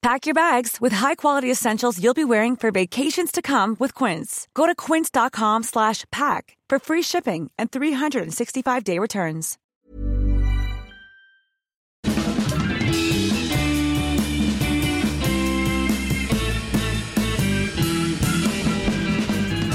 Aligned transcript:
Pack 0.00 0.26
your 0.26 0.34
bags 0.34 0.80
with 0.80 0.92
high-quality 0.92 1.50
essentials 1.50 1.98
you'll 2.02 2.14
be 2.14 2.24
wearing 2.24 2.54
for 2.54 2.70
vacations 2.70 3.32
to 3.32 3.42
come 3.42 3.76
with 3.80 3.94
Quince. 3.94 4.46
Go 4.54 4.64
to 4.66 4.74
quince.com 4.74 5.64
slash 5.64 6.04
pack 6.12 6.56
for 6.68 6.78
free 6.78 7.02
shipping 7.02 7.50
and 7.58 7.70
365-day 7.70 8.98
returns. 8.98 9.58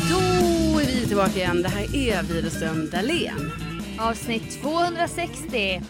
Då 0.09 0.79
är 0.79 0.85
vi 0.85 1.07
tillbaka 1.07 1.35
igen. 1.35 1.61
Det 1.61 1.69
här 1.69 1.95
är 1.95 2.23
Widerström 2.23 2.89
Dahlén. 2.89 3.51
Avsnitt 3.99 4.61
260. 4.61 5.81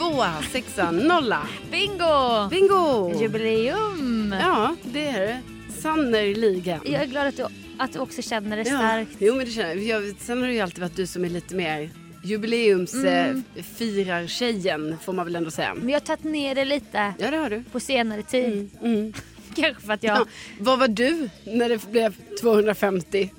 Tvåa, 0.00 0.42
sexa, 0.52 0.90
nolla. 0.90 1.48
Bingo! 1.70 2.48
Bingo! 2.50 3.12
Jubileum! 3.22 4.34
Ja, 4.40 4.76
det 4.82 5.06
är 5.08 5.20
det. 5.20 5.40
Sannerligen. 5.80 6.80
Jag 6.84 7.02
är 7.02 7.06
glad 7.06 7.26
att 7.26 7.36
du, 7.36 7.46
att 7.78 7.92
du 7.92 7.98
också 7.98 8.22
känner 8.22 8.56
det 8.56 8.62
Ja. 8.62 8.78
starkt. 8.78 9.10
Jo, 9.18 9.34
men 9.34 9.46
det 9.46 9.52
känner 9.52 9.74
jag. 9.74 10.06
jag. 10.06 10.14
Sen 10.20 10.40
har 10.40 10.46
det 10.48 10.54
ju 10.54 10.60
alltid 10.60 10.78
varit 10.80 10.96
du 10.96 11.06
som 11.06 11.24
är 11.24 11.28
lite 11.28 11.54
mer 11.54 11.90
jubileumsfirartjejen, 12.24 14.96
får 15.04 15.12
man 15.12 15.24
väl 15.26 15.36
ändå 15.36 15.50
säga. 15.50 15.74
Men 15.74 15.88
jag 15.88 16.00
har 16.00 16.06
tagit 16.06 16.24
ner 16.24 16.54
det 16.54 16.64
lite 16.64 17.14
Ja, 17.18 17.30
det 17.30 17.36
har 17.36 17.50
du. 17.50 17.62
på 17.72 17.80
senare 17.80 18.22
tid. 18.22 18.70
Mm. 18.82 19.12
Kanske 19.56 19.82
för 19.86 19.92
att 19.92 20.02
jag... 20.02 20.16
Ja. 20.18 20.24
Vad 20.60 20.78
var 20.78 20.88
du 20.88 21.28
när 21.44 21.68
det 21.68 21.90
blev 21.90 22.14
250? 22.40 23.30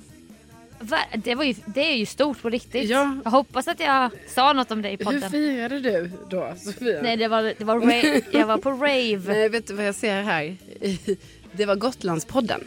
Det, 1.17 1.35
var 1.35 1.43
ju, 1.43 1.53
det 1.65 1.91
är 1.91 1.95
ju 1.95 2.05
stort 2.05 2.41
på 2.41 2.49
riktigt. 2.49 2.89
Ja. 2.89 3.17
Jag 3.23 3.31
hoppas 3.31 3.67
att 3.67 3.79
jag 3.79 4.11
sa 4.27 4.53
något 4.53 4.71
om 4.71 4.81
det 4.81 4.89
i 4.89 4.91
Hur 4.91 5.05
podden. 5.05 5.31
firade 5.31 5.79
du 5.79 6.11
då, 6.29 6.53
Sofia? 6.57 7.01
Nej, 7.01 7.17
det 7.17 7.27
var, 7.27 7.53
det 7.57 7.63
var 7.63 7.79
rave. 7.79 8.21
jag 8.31 8.47
var 8.47 8.57
på 8.57 8.71
rave. 8.71 9.21
Nej, 9.33 9.49
vet 9.49 9.67
du 9.67 9.73
vad 9.73 9.85
jag 9.87 9.95
ser 9.95 10.21
här? 10.21 10.57
Det 11.53 11.65
var 11.65 11.75
Gotlandspodden. 11.75 12.61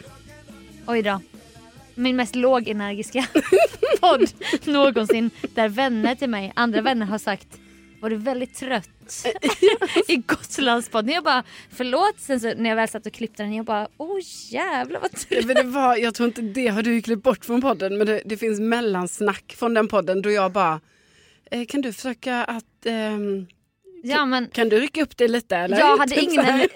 Oj 0.87 1.01
då. 1.01 1.21
Min 1.95 2.15
mest 2.15 2.35
lågenergiska 2.35 3.27
podd 4.01 4.29
någonsin. 4.63 5.29
Där 5.53 5.69
vänner 5.69 6.15
till 6.15 6.29
mig, 6.29 6.51
andra 6.55 6.81
vänner 6.81 7.05
har 7.05 7.17
sagt 7.17 7.47
var 8.01 8.09
du 8.09 8.15
väldigt 8.15 8.55
trött 8.55 8.89
i 10.07 10.15
Gotlandspodden. 10.15 11.13
Jag 11.13 11.23
bara 11.23 11.43
förlåt. 11.71 12.15
Sen 12.17 12.39
så 12.39 12.53
när 12.57 12.69
jag 12.69 12.75
väl 12.75 12.87
satt 12.87 13.05
och 13.05 13.13
klippte 13.13 13.43
den 13.43 13.53
jag 13.53 13.65
bara 13.65 13.87
åh 13.97 14.19
jävlar 14.49 14.99
vad 14.99 15.11
trött. 15.11 15.45
Men 15.45 15.55
det 15.55 15.63
var, 15.63 15.95
jag 15.95 16.15
tror 16.15 16.27
inte 16.27 16.41
det 16.41 16.67
har 16.67 16.83
du 16.83 17.01
klippt 17.01 17.23
bort 17.23 17.45
från 17.45 17.61
podden 17.61 17.97
men 17.97 18.07
det, 18.07 18.21
det 18.25 18.37
finns 18.37 18.59
mellansnack 18.59 19.55
från 19.57 19.73
den 19.73 19.87
podden 19.87 20.21
då 20.21 20.31
jag 20.31 20.51
bara 20.51 20.81
eh, 21.51 21.65
kan 21.65 21.81
du 21.81 21.93
försöka 21.93 22.43
att 22.43 22.85
ehm, 22.85 23.47
Ja 24.03 24.25
men 24.25 24.47
kan 24.47 24.69
du 24.69 24.79
rycka 24.79 25.01
upp 25.03 25.17
det 25.17 25.27
lite 25.27 25.57
eller? 25.57 25.79
jag 25.79 25.97
hade 25.97 26.15
Typ 26.15 26.23
ingen... 26.23 26.45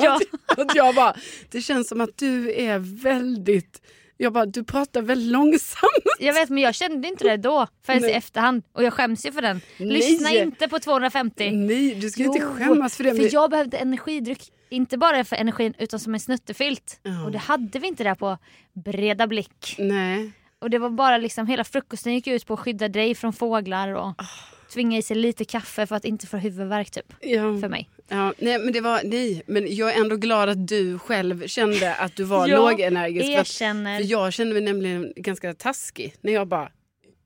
ja. 0.00 0.20
Jag 0.74 0.94
bara, 0.94 1.16
det 1.50 1.60
känns 1.60 1.88
som 1.88 2.00
att 2.00 2.16
du 2.16 2.52
är 2.54 2.78
väldigt, 3.02 3.82
jag 4.16 4.32
bara 4.32 4.46
du 4.46 4.64
pratar 4.64 5.02
väldigt 5.02 5.32
långsamt. 5.32 6.04
Jag 6.20 6.34
vet 6.34 6.48
men 6.50 6.62
jag 6.62 6.74
kände 6.74 7.08
inte 7.08 7.24
det 7.24 7.36
då 7.36 7.66
förrän 7.86 8.04
i 8.04 8.10
efterhand 8.10 8.62
och 8.72 8.82
jag 8.84 8.92
skäms 8.92 9.26
ju 9.26 9.32
för 9.32 9.42
den. 9.42 9.60
Nej. 9.78 9.88
Lyssna 9.88 10.30
inte 10.30 10.68
på 10.68 10.78
250. 10.78 11.50
Nej 11.50 11.94
du 11.94 12.10
ska 12.10 12.22
inte 12.22 12.38
Jo, 12.42 12.48
skämmas 12.54 12.96
för 12.96 13.04
det. 13.04 13.12
men- 13.14 13.22
För 13.22 13.34
jag 13.34 13.50
behövde 13.50 13.76
energidryck, 13.76 14.42
inte 14.70 14.98
bara 14.98 15.24
för 15.24 15.36
energin 15.36 15.74
utan 15.78 16.00
som 16.00 16.14
en 16.14 16.20
snuttefilt. 16.20 17.00
Ja. 17.02 17.24
Och 17.24 17.30
det 17.32 17.38
hade 17.38 17.78
vi 17.78 17.86
inte 17.88 18.04
där 18.04 18.14
på 18.14 18.38
breda 18.72 19.26
blick. 19.26 19.74
Nej. 19.78 20.32
Och 20.58 20.70
det 20.70 20.78
var 20.78 20.90
bara 20.90 21.18
liksom, 21.18 21.46
hela 21.46 21.64
frukosten 21.64 22.14
gick 22.14 22.26
ut 22.26 22.46
på 22.46 22.54
att 22.54 22.60
skydda 22.60 22.88
dig 22.88 23.14
från 23.14 23.32
fåglar 23.32 23.88
och 23.94 24.06
Ah. 24.08 24.24
Tvinga 24.72 24.98
i 24.98 25.02
sig 25.02 25.16
lite 25.16 25.44
kaffe 25.44 25.86
för 25.86 25.96
att 25.96 26.04
inte 26.04 26.26
få 26.26 26.36
huvudvärk 26.36 26.90
typ. 26.90 27.12
Ja. 27.20 27.58
För 27.60 27.68
mig. 27.68 27.88
Ja, 28.08 28.34
nej, 28.38 28.58
men 28.58 28.72
det 28.72 28.80
var, 28.80 29.00
nej, 29.04 29.42
men 29.46 29.76
jag 29.76 29.94
är 29.94 30.00
ändå 30.00 30.16
glad 30.16 30.48
att 30.48 30.68
du 30.68 30.98
själv 30.98 31.46
kände 31.46 31.94
att 31.94 32.16
du 32.16 32.24
var 32.24 32.48
Ja, 32.48 32.56
lågenergisk. 32.56 33.32
För, 33.32 33.40
att, 33.40 33.48
för 33.98 34.02
jag 34.10 34.32
kände 34.32 34.54
mig 34.54 34.62
nämligen 34.62 35.12
ganska 35.16 35.54
taskig 35.54 36.14
när 36.20 36.32
jag 36.32 36.48
bara, 36.48 36.68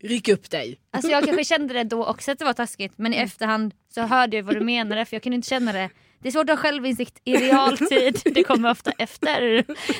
ryck 0.02 0.28
upp 0.28 0.50
dig. 0.50 0.78
Alltså 0.92 1.10
jag 1.10 1.24
kanske 1.24 1.44
kände 1.54 1.74
det 1.74 1.84
då 1.84 2.04
också 2.04 2.30
att 2.30 2.38
det 2.38 2.44
var 2.44 2.52
taskigt 2.52 2.92
men 2.96 3.12
i 3.12 3.16
Mm. 3.16 3.26
efterhand 3.26 3.74
så 3.94 4.00
hörde 4.00 4.36
jag 4.36 4.44
vad 4.44 4.54
du 4.54 4.60
menade 4.60 5.04
för 5.04 5.16
jag 5.16 5.22
kunde 5.22 5.36
inte 5.36 5.48
känna 5.48 5.72
det. 5.72 5.90
Det 6.22 6.28
är 6.28 6.32
svårt 6.32 6.50
att 6.50 6.56
ha 6.58 6.62
självinsikt 6.62 7.20
i 7.24 7.36
realtid. 7.36 8.20
Det 8.34 8.42
kommer 8.44 8.70
ofta 8.70 8.90
efter. 8.98 9.40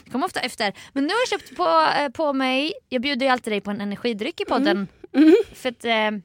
Det 0.05 0.11
kommer 0.11 0.27
ofta 0.27 0.41
efter. 0.41 0.73
Men 0.93 1.05
nu 1.05 1.09
har 1.11 1.21
jag 1.21 1.29
köpt 1.41 1.57
på, 1.57 1.87
eh, 2.03 2.09
på 2.09 2.33
mig, 2.33 2.73
jag 2.89 3.03
bjuder 3.03 3.27
ju 3.27 3.33
alltid 3.33 3.53
dig 3.53 3.61
på 3.61 3.71
en 3.71 3.81
energidryck 3.81 4.41
i 4.41 4.45
podden. 4.45 4.89
Mm. 5.15 5.35
För 5.55 5.69
att 5.69 5.85
eh, 5.85 6.21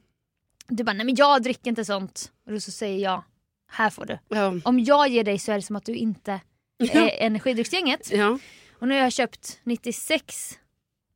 du 0.67 0.83
bara, 0.83 0.93
nej 0.93 1.05
men 1.05 1.15
jag 1.15 1.43
dricker 1.43 1.69
inte 1.69 1.85
sånt. 1.85 2.31
Och 2.45 2.51
då 2.51 2.59
så 2.59 2.71
säger 2.71 3.03
jag, 3.03 3.23
här 3.71 3.89
får 3.89 4.05
du. 4.05 4.19
Ja. 4.29 4.53
Om 4.63 4.79
jag 4.79 5.07
ger 5.09 5.23
dig 5.23 5.39
så 5.39 5.51
är 5.51 5.55
det 5.55 5.61
som 5.61 5.75
att 5.75 5.85
du 5.85 5.93
inte 5.95 6.39
är 6.79 7.21
energidrycksgänget. 7.21 8.11
ja. 8.11 8.39
Och 8.79 8.87
nu 8.87 8.95
har 8.95 9.01
jag 9.01 9.13
köpt 9.13 9.59
96 9.63 10.59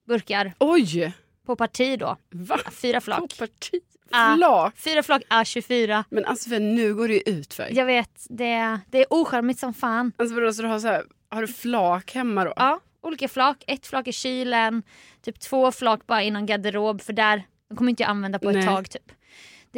burkar 0.07 0.53
Oj! 0.59 1.13
på 1.45 1.55
parti 1.55 1.99
då. 1.99 2.17
Va? 2.29 2.59
Fyra 2.71 2.99
På 2.99 3.03
flak. 3.03 3.37
parti? 3.39 3.79
Ah. 4.11 4.35
Flak? 4.35 4.77
Fyra 4.77 5.03
flak 5.03 5.21
A24. 5.29 6.03
Men 6.09 6.25
alltså 6.25 6.49
för 6.49 6.59
nu 6.59 6.95
går 6.95 7.07
det 7.07 7.13
ju 7.13 7.21
ut 7.25 7.53
för. 7.53 7.67
Jag 7.71 7.85
vet, 7.85 8.25
det, 8.29 8.79
det 8.89 8.97
är 8.99 9.05
ocharmigt 9.09 9.59
som 9.59 9.73
fan. 9.73 10.11
Alltså 10.17 10.35
vadå, 10.35 10.53
så 10.53 10.61
du 10.61 10.67
har, 10.67 10.79
så 10.79 10.87
här, 10.87 11.03
har 11.29 11.41
du 11.41 11.47
flak 11.47 12.11
hemma 12.13 12.43
då? 12.45 12.53
Ja, 12.55 12.79
olika 13.01 13.27
flak. 13.27 13.63
Ett 13.67 13.87
flak 13.87 14.07
i 14.07 14.11
kylen, 14.13 14.83
typ 15.21 15.39
två 15.39 15.71
flak 15.71 16.07
bara 16.07 16.23
i 16.23 16.31
någon 16.31 16.45
garderob 16.45 17.01
för 17.01 17.13
där 17.13 17.43
de 17.69 17.75
kommer 17.77 17.89
inte 17.89 18.03
jag 18.03 18.09
använda 18.09 18.39
på 18.39 18.49
ett 18.49 18.55
Nej. 18.55 18.65
tag 18.65 18.89
typ. 18.89 19.11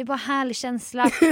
Det 0.00 0.04
är 0.04 0.06
bara 0.06 0.16
härlig 0.18 0.56
känsla. 0.56 1.10
det 1.20 1.26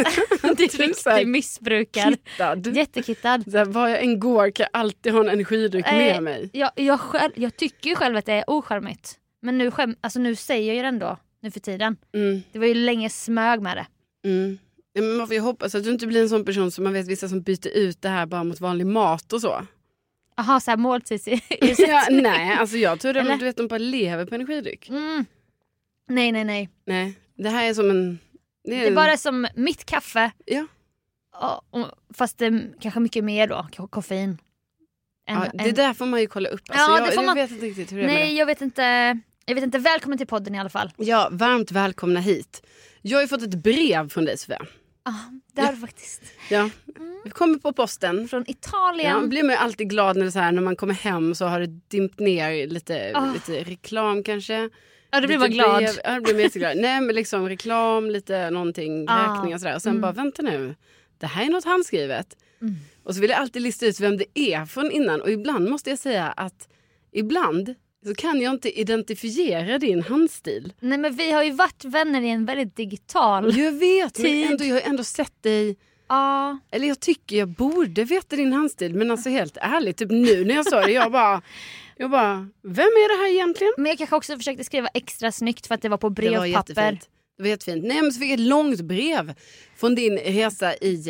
är 0.65 0.79
riktig 0.89 1.29
missbrukar. 1.29 2.11
Kittad. 2.11 2.77
Jättekittad. 2.77 3.51
Så 3.51 3.59
här, 3.59 3.65
var 3.65 3.89
jag 3.89 4.03
än 4.03 4.21
går 4.21 4.51
kan 4.51 4.67
jag 4.73 4.81
alltid 4.81 5.13
ha 5.13 5.21
en 5.21 5.29
energidryck 5.29 5.85
med 5.87 6.17
Eh, 6.17 6.21
mig. 6.21 6.51
Jag, 6.53 6.71
jag, 6.75 7.01
själv, 7.01 7.33
jag 7.37 7.57
tycker 7.57 7.91
ju 7.91 7.97
själv 7.97 8.17
att 8.17 8.27
det 8.27 8.33
är 8.33 8.45
ocharmigt. 8.51 9.19
Men 9.43 9.59
nu, 9.59 9.71
skäm, 9.71 9.97
alltså 10.01 10.19
nu 10.19 10.35
säger 10.37 10.67
jag 10.67 10.77
ju 10.77 10.83
det 10.83 10.89
ändå, 10.89 11.17
nu 11.43 11.51
för 11.51 11.61
tiden. 11.61 11.97
Mm, 12.15 12.43
Det 12.53 12.59
var 12.59 12.67
ju 12.67 12.75
länge 12.75 13.11
smög 13.11 13.63
med 13.63 13.77
det. 13.77 13.87
mm. 14.29 14.59
Ja, 14.93 15.03
men 15.03 15.17
man 15.17 15.27
får 15.27 15.35
ju 15.35 15.41
hoppas 15.41 15.75
att 15.75 15.85
du 15.85 15.91
inte 15.91 16.07
blir 16.07 16.23
en 16.23 16.29
sån 16.29 16.45
person 16.45 16.71
som 16.71 16.85
man 16.85 16.93
vet 16.93 17.09
vissa 17.09 17.29
som 17.29 17.43
byter 17.43 17.69
ut 17.69 18.03
det 18.03 18.09
här 18.09 18.27
bara 18.27 18.45
mot 18.45 18.61
vanlig 18.61 18.87
mat 18.87 19.33
och 19.33 19.41
så. 19.41 19.67
Jaha, 20.37 20.61
såhär 20.61 20.77
måltidsersättning. 20.79 21.75
Ja, 21.89 22.03
nej, 22.11 22.53
alltså 22.53 22.77
jag 22.77 23.01
tror 23.01 23.17
att 23.17 23.39
du 23.39 23.45
vet, 23.45 23.57
de 23.57 23.69
bara 23.69 23.79
lever 23.79 24.25
på 24.27 24.35
energidryck. 24.35 24.89
Mm. 24.89 25.25
Nej, 26.09 26.33
nej, 26.33 26.45
nej. 26.45 26.69
Nej, 26.87 27.19
det 27.39 27.49
här 27.49 27.69
är 27.69 27.75
som 27.75 27.91
en... 27.91 28.19
Det 28.71 28.77
är, 28.77 28.81
Det 28.81 28.87
är 28.87 28.95
bara 28.95 29.17
som 29.17 29.47
mitt 29.55 29.85
kaffe, 29.85 30.31
Ja. 30.47 30.67
Och- 31.71 31.91
fast 32.15 32.39
det 32.39 32.47
är 32.47 32.73
kanske 32.81 33.01
mycket 33.01 33.25
mer 33.25 33.47
då, 33.47 33.67
ko- 33.77 33.89
koffein. 33.89 34.39
Än- 35.29 35.39
Ja, 35.55 35.65
det 35.65 35.73
där 35.73 35.95
får 35.95 36.07
man 36.07 36.21
ju 36.21 36.27
kolla 36.27 36.49
upp. 36.49 36.61
Alltså, 36.69 36.85
Ja, 36.91 36.99
jag, 36.99 37.09
det 37.09 37.13
får 37.13 37.23
jag 37.25 37.27
man- 37.27 37.37
vet 37.37 37.51
inte 37.51 37.67
riktigt 37.67 37.93
hur 37.93 37.97
det 37.97 38.03
är 38.03 38.07
med 38.07 38.15
Nej, 38.15 38.27
det. 38.29 38.33
jag 38.39 38.47
vet 38.47 38.61
inte. 38.61 39.19
Jag 39.47 39.55
vet 39.55 39.65
inte. 39.65 39.79
Välkommen 39.79 40.19
till 40.19 40.27
podden 40.27 40.55
i 40.55 40.59
alla 40.59 40.69
fall. 40.69 40.91
Ja, 40.97 41.29
varmt 41.33 41.71
välkomna 41.73 42.21
hit. 42.21 42.67
Jag 43.03 43.17
har 43.19 43.23
ju 43.23 43.29
fått 43.29 43.43
ett 43.43 43.55
brev 43.55 44.09
från 44.09 44.25
dig 44.25 44.39
Sofia. 44.39 44.67
Ja, 45.05 45.15
det 45.53 45.63
har 45.63 45.73
du 45.73 45.79
faktiskt. 45.79 46.23
Ja. 46.51 46.71
Det 47.25 47.31
kommer 47.31 47.59
på 47.59 47.73
posten. 47.73 48.29
Från 48.29 48.45
Ja, 48.47 48.51
Italien. 48.53 49.29
blir 49.29 49.43
man 49.43 49.51
ju 49.51 49.57
alltid 49.57 49.91
glad 49.91 50.17
när, 50.17 50.25
det 50.25 50.33
så 50.33 50.39
här, 50.39 50.53
när 50.53 50.63
man 50.63 50.77
kommer 50.77 50.95
hem 50.95 51.35
så 51.35 51.47
har 51.47 51.61
det 51.61 51.67
dimpt 51.67 52.19
ner 52.21 52.67
lite, 52.67 53.13
Ah. 53.15 53.33
lite 53.33 53.71
reklam 53.71 54.23
kanske. 54.23 54.71
Ja, 55.11 55.21
då 55.21 55.27
blir 55.27 55.39
man 55.39 55.51
glad. 55.51 55.77
brev. 55.77 55.91
Ja, 56.05 56.21
blir 56.21 56.35
man 56.35 56.43
jätteglad. 56.43 56.77
Nej 56.77 57.01
men 57.01 57.15
liksom 57.15 57.49
reklam, 57.49 58.11
lite 58.11 58.51
någonting, 58.51 59.05
Ah. 59.09 59.35
räkningar 59.37 59.59
sådär. 59.59 59.75
Och 59.75 59.83
sen 59.83 59.91
Mm. 59.91 60.01
bara 60.01 60.13
vänta 60.13 60.43
nu, 60.43 60.75
det 61.19 61.27
här 61.27 61.45
är 61.45 61.51
något 61.51 61.65
handskrivet. 61.65 62.37
Mm. 62.63 62.75
Och 63.05 63.15
så 63.15 63.21
vill 63.21 63.31
jag 63.31 63.39
alltid 63.41 63.63
lista 63.63 63.87
ut 63.87 64.01
vem 64.01 64.17
det 64.17 64.25
är 64.35 64.67
från 64.67 64.91
innan. 64.91 65.21
Och 65.21 65.31
ibland 65.31 65.69
måste 65.71 65.91
jag 65.91 65.99
säga 65.99 66.27
att 66.27 66.69
ibland 67.13 67.75
så 68.07 68.15
kan 68.15 68.41
jag 68.41 68.55
inte 68.55 68.81
identifiera 68.81 69.79
din 69.79 70.03
handstil. 70.03 70.73
Nej 70.81 70.99
men 70.99 71.15
vi 71.17 71.33
har 71.33 71.43
ju 71.43 71.51
varit 71.51 71.85
vänner 71.85 72.23
i 72.23 72.29
en 72.31 72.45
väldigt 72.45 72.77
digital... 72.77 73.57
Jag 73.59 73.73
vet, 73.73 74.19
men 74.19 74.27
Tid. 74.27 74.51
ändå, 74.51 74.65
jag 74.65 74.75
har 74.75 74.81
ändå 74.91 75.05
sett 75.05 75.43
dig 75.43 75.77
Ja. 76.11 76.59
Eller 76.71 76.89
jag 76.89 77.01
tycker 77.01 77.37
jag 77.37 77.49
borde 77.49 78.05
veta 78.05 78.37
din 78.37 78.53
handstil 78.53 78.95
men 78.95 79.11
alltså 79.11 79.29
helt 79.29 79.57
ärligt, 79.61 79.97
typ 79.97 80.11
nu 80.11 80.45
när 80.45 80.55
jag 80.55 80.67
sa 80.67 80.81
det, 80.81 80.93
jag 80.93 81.13
bara, 81.13 81.43
jag 81.99 82.11
bara, 82.11 82.49
vem 82.63 82.79
är 82.87 83.17
det 83.17 83.23
här 83.23 83.33
egentligen? 83.35 83.73
Men 83.77 83.87
jag 83.87 83.99
kanske 83.99 84.17
också 84.17 84.37
försökte 84.37 84.65
skriva 84.65 84.89
extra 84.95 85.33
snyggt 85.33 85.67
för 85.67 85.75
att 85.75 85.83
det 85.83 85.89
var 85.89 85.99
på 85.99 86.09
Det 86.09 86.23
var 86.31 86.41
brevpapper. 86.41 86.83
jättefint. 86.83 87.09
Det 87.37 87.43
var 87.43 87.49
jättefint. 87.49 87.85
Nej 87.85 88.03
men 88.03 88.13
så 88.13 88.21
fick 88.21 88.29
jag 88.31 88.35
ett 88.41 88.47
långt 88.47 88.81
brev 88.81 89.35
från 89.77 89.95
din 89.95 90.19
resa 90.19 90.75
i, 90.75 91.05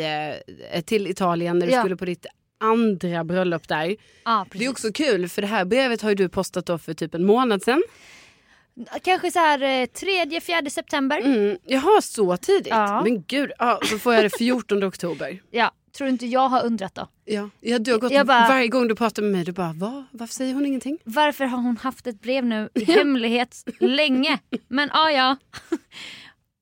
eh, 0.71 0.81
till 0.81 1.07
Italien 1.07 1.59
när 1.59 1.67
du 1.67 1.73
Ja. 1.73 1.79
skulle 1.81 1.95
på 1.97 2.05
ditt 2.05 2.25
andra 2.59 3.23
bröllop 3.23 3.67
där. 3.67 3.85
Precis. 3.85 4.59
Det 4.59 4.65
är 4.65 4.69
också 4.69 4.91
kul 4.91 5.29
för 5.29 5.41
det 5.41 5.47
här 5.47 5.65
brevet 5.65 6.01
har 6.01 6.09
ju 6.09 6.15
du 6.15 6.29
postat 6.29 6.65
då 6.65 6.77
för 6.77 6.93
typ 6.93 7.13
en 7.15 7.25
månad 7.25 7.63
sedan. 7.63 7.83
Kanske 9.03 9.31
så 9.31 9.39
här 9.39 9.61
eh, 9.61 9.85
3-4 9.85 10.69
september. 10.69 11.21
Mm. 11.21 11.57
Jaha, 11.65 12.01
så 12.01 12.37
tidigt? 12.37 12.67
Ja. 12.67 13.01
Men 13.03 13.23
gud, 13.27 13.51
ja, 13.59 13.79
så 13.83 13.99
får 13.99 14.13
jag 14.13 14.23
det 14.23 14.37
14 14.37 14.83
oktober. 14.83 15.41
Ja, 15.51 15.71
tror 15.93 16.05
du 16.05 16.11
inte 16.11 16.25
jag 16.27 16.49
har 16.49 16.63
undrat 16.65 16.95
då? 16.95 17.07
Ja. 17.25 17.49
ja, 17.59 17.79
du 17.79 17.91
har 17.91 17.99
gått 17.99 18.11
bara- 18.11 18.23
varje 18.47 18.67
gång 18.67 18.87
du 18.87 18.95
pratar 18.95 19.21
med 19.21 19.31
mig, 19.31 19.43
du 19.43 19.51
bara, 19.51 19.73
Va? 19.73 20.05
varför 20.11 20.33
säger 20.33 20.53
hon 20.53 20.65
ingenting? 20.65 20.97
Varför 21.03 21.45
har 21.45 21.57
hon 21.57 21.77
haft 21.77 22.07
ett 22.07 22.21
brev 22.21 22.45
nu 22.45 22.69
i 22.75 22.83
hemlighet 22.91 23.63
länge? 23.79 24.39
Men 24.67 24.89
ja, 24.93 25.11
ja. 25.11 25.35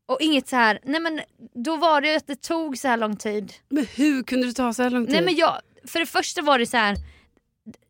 Och 0.06 0.18
inget 0.22 0.48
så 0.48 0.56
här, 0.56 0.80
nej 0.84 1.02
men 1.02 1.22
då 1.54 1.76
var 1.78 2.02
det 2.02 2.10
ju 2.12 2.16
att 2.18 2.28
det 2.28 2.42
tog 2.42 2.78
så 2.78 2.88
här 2.88 2.98
lång 2.98 3.16
tid. 3.18 3.54
Men 3.70 3.86
hur 3.86 4.24
kunde 4.24 4.48
det 4.48 4.54
ta 4.54 4.74
så 4.74 4.84
här 4.84 4.90
lång 4.90 5.06
tid? 5.06 5.16
Nej 5.16 5.24
men 5.26 5.36
jag, 5.36 5.58
för 5.88 6.00
det 6.00 6.06
första 6.06 6.42
var 6.42 6.60
det 6.60 6.66
så 6.66 6.78
här 6.78 6.96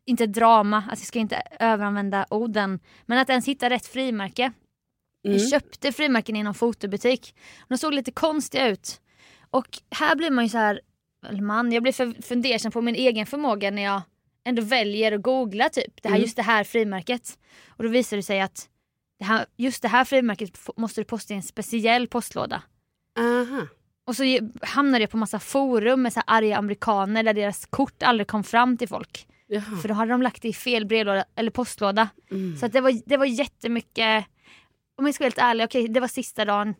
inte 0.06 0.26
drama, 0.26 0.76
alltså 0.76 1.02
jag 1.02 1.06
ska 1.06 1.18
inte 1.18 1.42
överanvända 1.60 2.26
orden, 2.30 2.80
men 3.06 3.18
att 3.18 3.30
ens 3.30 3.46
hitta 3.48 3.70
rätt 3.70 3.86
frimärke. 3.86 4.52
Mm. 5.26 5.38
Jag 5.38 5.48
köpte 5.50 5.92
frimärken 5.92 6.36
i 6.36 6.42
någon 6.42 6.54
fotobutik. 6.54 7.34
De 7.68 7.78
såg 7.78 7.94
lite 7.94 8.10
konstiga 8.10 8.68
ut. 8.68 9.00
Och 9.50 9.78
här 9.90 10.16
blir 10.16 10.30
man 10.30 10.44
ju 10.44 10.48
så 10.50 10.58
här, 10.58 10.80
eller 11.26 11.42
man, 11.42 11.72
jag 11.72 11.82
blir 11.82 11.92
för 11.92 12.22
fundersam 12.22 12.72
på 12.72 12.80
min 12.80 12.94
egen 12.94 13.26
förmåga 13.26 13.70
när 13.70 13.82
jag 13.82 14.02
ändå 14.44 14.62
väljer 14.62 15.12
att 15.12 15.22
googla 15.22 15.68
typ, 15.68 16.02
det 16.02 16.08
här, 16.08 16.16
Mm. 16.16 16.22
just 16.22 16.36
det 16.36 16.42
här 16.42 16.64
frimärket. 16.64 17.38
Och 17.68 17.84
då 17.84 17.90
visar 17.90 18.16
det 18.16 18.22
sig 18.22 18.40
att 18.40 18.68
det 19.18 19.24
här, 19.24 19.46
just 19.56 19.82
det 19.82 19.88
här 19.88 20.04
frimärket 20.04 20.58
måste 20.76 21.00
du 21.00 21.04
posta 21.04 21.34
i 21.34 21.36
en 21.36 21.42
speciell 21.42 22.08
postlåda. 22.08 22.62
Aha. 23.18 23.66
Och 24.06 24.16
så 24.16 24.22
hamnade 24.62 25.02
jag 25.02 25.10
på 25.10 25.16
massa 25.16 25.38
forum 25.38 26.02
med 26.02 26.12
så 26.12 26.20
arga 26.26 26.56
amerikaner 26.56 27.22
där 27.22 27.34
deras 27.34 27.66
kort 27.66 28.02
aldrig 28.02 28.26
kom 28.28 28.44
fram 28.44 28.76
till 28.76 28.88
folk. 28.88 29.26
Jaha. 29.46 29.76
För 29.82 29.88
då 29.88 29.94
hade 29.94 30.10
de 30.12 30.22
lagt 30.22 30.42
det 30.42 30.48
i 30.48 30.52
fel 30.52 30.86
brevlåda 30.86 31.24
eller 31.34 31.50
postlåda. 31.50 32.08
Mm. 32.30 32.56
Så 32.56 32.66
att 32.66 32.72
det, 32.72 32.80
var, 32.80 33.00
det 33.06 33.16
var 33.16 33.26
jättemycket, 33.26 34.24
om 34.96 35.06
jag 35.06 35.14
ska 35.14 35.24
vara 35.24 35.26
helt 35.26 35.38
ärlig, 35.38 35.64
okej 35.64 35.88
det 35.88 36.00
var 36.00 36.08
sista 36.08 36.44
dagen 36.44 36.74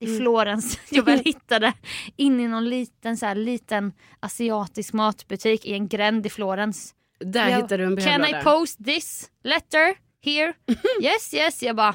i 0.00 0.06
Mm. 0.06 0.18
Florens 0.18 0.78
jag 0.90 1.02
väl 1.02 1.18
hittade 1.24 1.72
in 2.16 2.40
i 2.40 2.48
någon 2.48 2.68
liten, 2.68 3.16
så 3.16 3.26
här, 3.26 3.34
liten 3.34 3.92
asiatisk 4.20 4.92
matbutik 4.92 5.66
i 5.66 5.72
en 5.72 5.88
gränd 5.88 6.26
i 6.26 6.28
Florens. 6.28 6.94
Där 7.20 7.48
Jag- 7.48 7.56
hittade 7.56 7.76
du 7.76 7.84
en 7.84 7.96
Can 7.96 8.20
brevlåda. 8.20 8.40
I 8.40 8.44
post 8.44 8.84
this 8.84 9.30
letter 9.44 9.94
here? 10.24 10.52
yes 11.02 11.34
yes. 11.34 11.62
Jag 11.62 11.76
bara, 11.76 11.94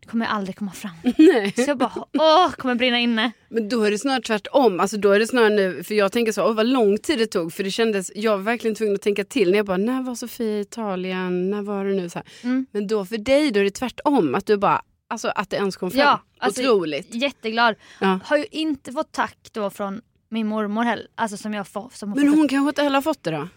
det 0.00 0.06
kommer 0.08 0.26
aldrig 0.26 0.56
komma 0.56 0.72
fram. 0.72 0.92
Nej. 1.18 1.52
Så 1.56 1.60
jag 1.60 1.78
bara, 1.78 1.92
åh, 2.18 2.50
kommer 2.50 2.74
brinna 2.74 2.98
inne. 3.00 3.32
Men 3.48 3.68
då 3.68 3.82
är 3.82 3.90
det 3.90 3.98
snarare 3.98 4.22
tvärtom. 4.22 4.80
Alltså 4.80 4.96
då 4.96 5.10
är 5.12 5.18
det 5.18 5.26
snarare 5.26 5.50
nu, 5.54 5.82
för 5.82 5.94
jag 5.94 6.12
tänker 6.12 6.32
så, 6.32 6.46
åh 6.48 6.54
vad 6.54 6.66
lång 6.66 6.98
tid 6.98 7.18
det 7.18 7.26
tog. 7.26 7.52
För 7.52 7.64
det 7.64 7.70
kändes, 7.70 8.12
jag 8.14 8.36
var 8.36 8.44
verkligen 8.44 8.74
tvungen 8.74 8.94
att 8.94 9.02
tänka 9.02 9.24
till. 9.24 9.50
När 9.50 9.56
jag 9.58 9.66
bara, 9.66 9.76
när 9.76 10.02
var 10.02 10.14
Sofie 10.14 10.46
i 10.58 10.60
Italien? 10.60 11.50
När 11.50 11.62
var 11.62 11.84
det 11.84 11.94
nu? 11.94 12.08
Så 12.08 12.18
här. 12.18 12.26
Mm. 12.42 12.66
Men 12.72 12.86
då 12.86 13.04
för 13.04 13.18
dig, 13.18 13.50
då 13.50 13.60
är 13.60 13.64
det 13.64 13.70
tvärtom. 13.70 14.34
Att 14.34 14.46
du 14.46 14.56
bara, 14.56 14.82
alltså 15.14 15.28
att 15.34 15.50
det 15.50 15.56
ens 15.56 15.76
kom 15.76 15.90
fram. 15.90 16.00
Ja, 16.00 16.20
alltså- 16.38 16.60
Otroligt. 16.62 17.14
Jätteglad. 17.14 17.74
Ja. 18.00 18.18
Har 18.24 18.36
ju 18.36 18.46
inte 18.50 18.92
fått 18.92 19.12
tack 19.12 19.38
då 19.52 19.70
från 19.70 20.00
min 20.28 20.46
mormor 20.46 20.82
heller. 20.82 21.06
Alltså 21.14 21.36
som 21.36 21.54
jag 21.54 21.68
får, 21.68 21.90
som 21.94 22.10
Men 22.10 22.18
fått 22.26 22.36
hon 22.36 22.48
kanske 22.48 22.68
inte 22.68 22.82
heller 22.82 22.94
har 22.96 23.02
fått 23.02 23.22
det 23.22 23.30
då? 23.30 23.48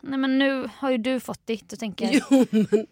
Nej 0.00 0.18
men 0.18 0.38
nu 0.38 0.68
har 0.76 0.90
ju 0.90 0.98
du 0.98 1.20
fått 1.20 1.46
ditt 1.46 1.72
och 1.72 1.78
tänker 1.78 2.20
Jo 2.30 2.46
men 2.50 2.86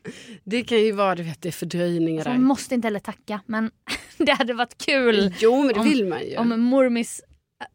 det 0.45 0.65
kan 0.65 0.79
ju 0.81 0.93
vara, 0.93 1.15
du 1.15 1.23
vet 1.23 1.43
det 1.43 1.49
är 1.49 1.53
fördröjningar 1.53 2.25
där. 2.25 2.31
hon 2.33 2.45
måste 2.45 2.75
inte 2.75 2.87
heller 2.87 3.01
tacka 3.01 3.41
men 3.47 3.71
det 4.17 4.33
hade 4.33 4.55
varit 4.55 4.79
kul 4.85 5.35
Jo 5.39 5.59
men 5.65 5.69
det 5.75 5.81
Om- 5.81 5.85
vill 5.89 6.07
man 6.07 6.21
ju. 6.27 6.37
om 6.37 6.61
mormis 6.61 7.21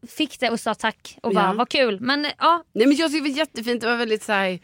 fick 0.08 0.40
det 0.40 0.50
och 0.50 0.60
sa 0.60 0.74
tack 0.74 1.18
och 1.22 1.34
bara 1.34 1.44
Ja. 1.44 1.52
vad 1.52 1.68
kul. 1.68 2.00
Men 2.00 2.26
ja, 2.38 2.64
Nej 2.72 2.86
men 2.86 2.96
jag 2.96 3.10
tycker 3.10 3.24
det 3.24 3.30
var 3.30 3.38
jättefint, 3.38 3.80
det 3.80 3.86
var 3.86 3.96
väldigt 3.96 4.22
så 4.22 4.32
här, 4.32 4.58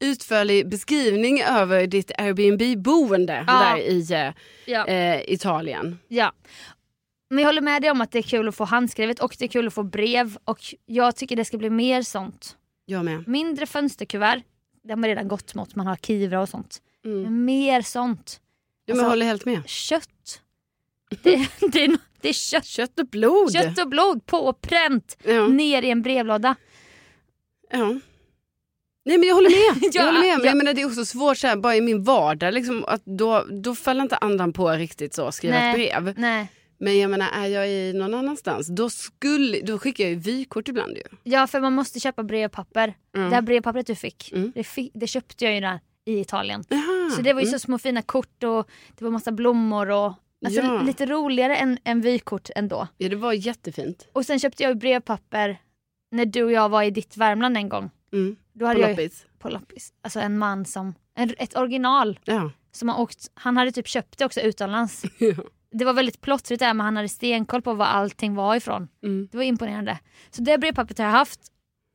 utförlig 0.00 0.68
beskrivning 0.68 1.42
över 1.42 1.86
ditt 1.86 2.10
Airbnb-boende 2.18 3.44
Ja. 3.46 3.52
där 3.52 3.78
i 3.78 4.12
eh, 4.12 4.32
ja, 4.66 4.86
eh, 4.86 5.20
Italien. 5.32 5.98
ja. 6.08 6.32
Men 7.30 7.38
jag 7.38 7.46
håller 7.48 7.60
med 7.62 7.82
dig 7.82 7.90
om 7.90 8.00
att 8.00 8.10
det 8.10 8.18
är 8.18 8.22
kul 8.22 8.48
att 8.48 8.54
få 8.56 8.64
handskrivet 8.64 9.20
och 9.20 9.36
det 9.38 9.44
är 9.44 9.48
kul 9.48 9.66
att 9.66 9.74
få 9.74 9.82
brev 9.82 10.38
och 10.44 10.58
jag 10.86 11.16
tycker 11.16 11.36
det 11.36 11.44
ska 11.44 11.58
bli 11.58 11.70
mer 11.70 12.02
sånt. 12.02 12.56
Jag 12.84 13.04
med. 13.04 13.28
Mindre 13.28 13.66
fönsterkuvert, 13.66 14.42
det 14.84 14.92
har 14.92 14.96
man 14.96 15.08
redan 15.08 15.28
gått 15.28 15.54
mot, 15.54 15.74
man 15.74 15.86
har 15.86 15.96
kivra 15.96 16.40
och 16.40 16.48
sånt. 16.48 16.78
Mm. 17.04 17.22
Men 17.22 17.44
mer 17.44 17.82
sånt. 17.82 18.40
Ja, 18.84 18.94
men 18.94 19.00
Alltså- 19.00 19.04
jag 19.04 19.10
håller 19.10 19.26
helt 19.26 19.44
med. 19.44 19.68
Kött. 19.68 20.40
Det, 21.22 21.48
det, 21.72 21.84
är, 21.84 21.98
det 22.20 22.28
är 22.28 22.32
kött. 22.32 22.64
Kött 22.64 22.98
och 22.98 23.06
blod. 23.06 23.52
Kött 23.52 23.78
och 23.80 23.88
blod 23.88 24.26
på 24.26 24.52
pränt 24.52 25.16
Ja. 25.24 25.46
ner 25.48 25.82
i 25.82 25.90
en 25.90 26.02
brevlåda. 26.02 26.54
ja. 27.70 28.00
Nej 29.08 29.18
men 29.18 29.28
jag 29.28 29.34
håller 29.34 29.50
med. 29.50 29.82
Ja, 29.94 30.00
jag 30.00 30.06
håller 30.06 30.20
med. 30.20 30.36
Men 30.38 30.44
ja. 30.44 30.50
jag 30.50 30.56
menar, 30.56 30.74
det 30.74 30.80
är 30.82 30.86
också 30.86 31.04
svårt 31.04 31.38
så 31.38 31.46
här, 31.46 31.56
bara 31.56 31.76
i 31.76 31.80
min 31.80 32.02
vardag. 32.04 32.54
Liksom, 32.54 32.84
att 32.88 33.02
då, 33.04 33.44
då 33.62 33.74
faller 33.74 34.02
inte 34.02 34.16
andan 34.16 34.52
på 34.52 34.68
riktigt 34.70 35.14
så 35.14 35.26
att 35.26 35.34
skriva 35.34 35.54
Nej. 35.58 35.70
ett 35.70 36.02
brev. 36.04 36.14
Nej. 36.18 36.48
Men 36.80 36.98
jag 36.98 37.10
menar 37.10 37.28
är 37.32 37.46
jag 37.46 37.68
i 37.70 37.92
någon 37.92 38.14
annanstans 38.14 38.66
då, 38.68 38.90
skulle, 38.90 39.60
då 39.60 39.78
skickar 39.78 40.04
jag 40.04 40.10
ju 40.12 40.18
vykort 40.18 40.68
ibland 40.68 40.96
ju. 40.96 41.02
Ja 41.22 41.46
för 41.46 41.60
man 41.60 41.72
måste 41.72 42.00
köpa 42.00 42.22
brevpapper. 42.22 42.94
Mm. 43.16 43.28
Det 43.30 43.34
här 43.34 43.42
brevpappret 43.42 43.86
du 43.86 43.94
fick, 43.94 44.32
Mm. 44.32 44.52
det, 44.54 44.64
fi- 44.64 44.90
det 44.94 45.06
köpte 45.06 45.44
jag 45.44 45.54
ju 45.54 45.60
där 45.60 45.80
i 46.04 46.20
Italien. 46.20 46.64
Jaha. 46.68 47.10
Så 47.16 47.22
det 47.22 47.32
var 47.32 47.40
ju 47.40 47.46
Mm. 47.48 47.58
så 47.58 47.64
små 47.64 47.78
fina 47.78 48.02
kort 48.02 48.42
och 48.44 48.68
det 48.98 49.04
var 49.04 49.10
massa 49.10 49.32
blommor 49.32 49.90
och 49.90 50.12
alltså, 50.46 50.60
Ja. 50.60 50.82
lite 50.82 51.06
roligare 51.06 51.56
än, 51.56 51.78
än 51.84 52.00
vykort 52.00 52.50
ändå. 52.56 52.88
Ja 52.98 53.08
det 53.08 53.16
var 53.16 53.32
jättefint. 53.32 54.08
Och 54.12 54.26
sen 54.26 54.38
köpte 54.38 54.62
jag 54.62 54.78
brevpapper 54.78 55.58
när 56.10 56.26
du 56.26 56.42
och 56.42 56.52
jag 56.52 56.68
var 56.68 56.82
i 56.82 56.90
ditt 56.90 57.16
Värmland 57.16 57.56
en 57.56 57.68
gång. 57.68 57.90
Mm. 58.12 58.36
Då 58.58 58.64
På 58.64 58.66
hade 58.66 58.80
jag 58.80 58.90
ju- 58.90 58.96
loppis. 58.96 59.26
på 59.38 59.48
loppis. 59.48 59.92
Alltså 60.02 60.20
en 60.20 60.38
man 60.38 60.64
som, 60.64 60.94
en, 61.14 61.34
ett 61.38 61.56
original 61.56 62.18
Ja. 62.24 62.50
som 62.72 62.88
har 62.88 63.00
åkt, 63.00 63.30
han 63.34 63.56
hade 63.56 63.72
typ 63.72 63.86
köpt 63.88 64.18
det 64.18 64.24
också 64.24 64.40
utomlands. 64.40 65.02
Ja. 65.18 65.34
Det 65.70 65.84
var 65.84 65.92
väldigt 65.92 66.20
plottrigt 66.20 66.60
där 66.60 66.74
men 66.74 66.84
han 66.84 66.96
hade 66.96 67.08
stenkoll 67.08 67.62
på 67.62 67.74
var 67.74 67.86
allting 67.86 68.34
var 68.34 68.56
ifrån. 68.56 68.88
Mm. 69.02 69.28
Det 69.32 69.36
var 69.36 69.44
imponerande. 69.44 69.98
Så 70.30 70.42
det 70.42 70.58
brevpappret 70.58 70.98
har 70.98 71.04
jag 71.04 71.12
haft. 71.12 71.40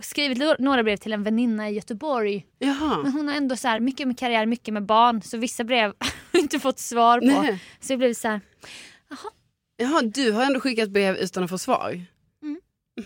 Skrivit 0.03 0.59
några 0.59 0.83
brev 0.83 0.97
till 0.97 1.13
en 1.13 1.23
väninna 1.23 1.69
i 1.69 1.73
Göteborg. 1.73 2.45
Men 2.59 2.69
Jaha. 2.69 3.11
hon 3.13 3.27
har 3.27 3.35
ändå 3.35 3.55
så 3.55 3.67
här, 3.67 3.79
mycket 3.79 4.07
med 4.07 4.17
karriär, 4.19 4.45
mycket 4.45 4.73
med 4.73 4.85
barn. 4.85 5.21
Så 5.21 5.37
vissa 5.37 5.63
brev 5.63 5.87
har 5.99 6.07
jag 6.31 6.41
inte 6.41 6.59
fått 6.59 6.79
svar 6.79 7.19
på. 7.19 7.25
Nej. 7.25 7.63
Så 7.79 7.93
det 7.93 7.97
blev 7.97 8.13
så 8.13 8.27
här, 8.27 8.41
Jaha, 9.77 10.01
du 10.01 10.31
har 10.31 10.43
ändå 10.43 10.59
skickat 10.59 10.89
brev 10.89 11.15
utan 11.15 11.43
att 11.43 11.49
få 11.49 11.57
svar. 11.57 12.01
Mm. 12.41 12.61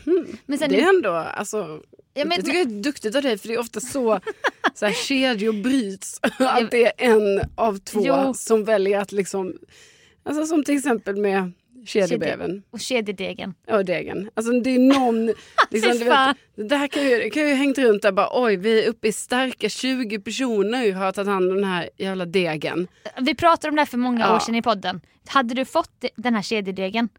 Mhm. 0.05 0.37
Men 0.45 0.57
sen, 0.57 0.69
Det 0.69 0.81
är 0.81 0.89
ändå, 0.89 1.09
alltså, 1.13 1.81
ja, 2.17 2.25
men, 2.25 2.35
jag 2.37 2.45
tycker 2.45 2.65
det 2.65 2.75
är 2.79 2.81
duktigt 2.83 3.15
av 3.15 3.21
dig 3.21 3.37
för 3.37 3.47
det 3.47 3.53
är 3.53 3.59
ofta 3.59 3.79
så, 3.79 4.19
så 4.73 4.85
här, 4.85 4.93
kedjor 4.93 5.63
bryts. 5.63 6.19
Att 6.39 6.71
det 6.71 6.85
är 6.85 7.11
en 7.11 7.41
av 7.55 7.77
två 7.77 8.01
Jo. 8.05 8.33
som 8.33 8.63
väljer 8.63 8.99
att 8.99 9.11
liksom, 9.11 9.53
alltså 10.25 10.45
som 10.45 10.63
till 10.63 10.77
exempel 10.77 11.15
med 11.15 11.51
kedjebreven 11.85 12.63
och 12.69 12.79
kedjedegen. 12.79 13.53
och 13.67 13.85
degen. 13.85 14.29
Alltså 14.33 14.51
det 14.59 14.69
är 14.75 14.79
någon, 14.79 15.25
liksom, 15.71 15.91
du 15.91 16.03
vet, 16.05 16.37
det 16.69 16.75
här 16.75 16.87
kan 16.87 17.03
ju, 17.03 17.29
kan 17.29 17.47
ju 17.47 17.53
hängt 17.53 17.77
runt 17.77 18.01
där 18.01 18.11
bara 18.11 18.29
oj 18.43 18.55
vi 18.57 18.83
är 18.85 18.89
uppe 18.89 19.07
i 19.07 19.11
starka 19.11 19.69
20 19.69 20.19
personer 20.19 20.93
har 20.93 21.11
tagit 21.11 21.27
hand 21.29 21.49
om 21.51 21.55
den 21.55 21.63
här 21.69 21.89
jävla 21.97 22.25
degen. 22.25 22.87
Vi 23.21 23.35
pratade 23.35 23.69
om 23.69 23.75
det 23.75 23.81
här 23.81 23.85
för 23.87 23.97
många 23.97 24.19
Ja. 24.19 24.35
år 24.35 24.39
sedan 24.39 24.55
i 24.55 24.61
podden. 24.61 25.01
Hade 25.27 25.53
du 25.55 25.65
fått 25.65 25.91
de- 25.99 26.09
den 26.15 26.35
här 26.35 26.41
kedjedegen? 26.41 27.09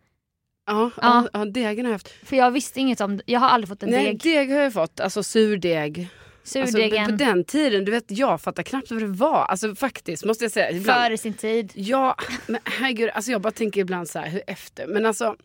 Ja, 0.69 0.91
Ja. 1.33 1.45
degen 1.45 1.85
har 1.85 1.91
jag 1.91 1.95
haft. 1.95 2.09
För 2.25 2.37
jag 2.37 2.51
visste 2.51 2.81
inget 2.81 3.01
om. 3.01 3.21
Jag 3.27 3.41
har 3.41 3.49
aldrig 3.49 3.69
fått 3.69 3.83
en 3.83 3.91
Nej 3.91 4.05
deg. 4.07 4.21
deg 4.23 4.51
har 4.51 4.61
jag 4.61 4.73
fått, 4.73 5.01
alltså 5.01 5.23
surdeg. 5.23 6.09
Surdegen. 6.45 6.99
Alltså, 7.03 7.13
på 7.13 7.25
den 7.25 7.45
tiden, 7.45 7.85
du 7.85 7.93
vet, 7.93 8.05
jag 8.09 8.41
fattar 8.41 8.63
knappt 8.63 8.91
vad 8.91 9.01
det 9.01 9.07
var. 9.07 9.45
Alltså 9.45 9.75
faktiskt, 9.75 10.25
måste 10.25 10.45
jag 10.45 10.53
säga. 10.53 10.71
Ibland, 10.71 11.03
Före 11.05 11.19
sin 11.19 11.35
tid. 11.35 11.73
Ja, 11.75 12.17
men 12.47 12.61
herregud, 12.65 13.11
alltså 13.11 13.31
jag 13.31 13.41
bara 13.41 13.51
tänker 13.51 13.81
ibland 13.81 14.09
så 14.09 14.19
här, 14.19 14.29
hur 14.31 14.43
efter. 14.47 14.87
Men 14.87 15.07
alltså, 15.07 15.37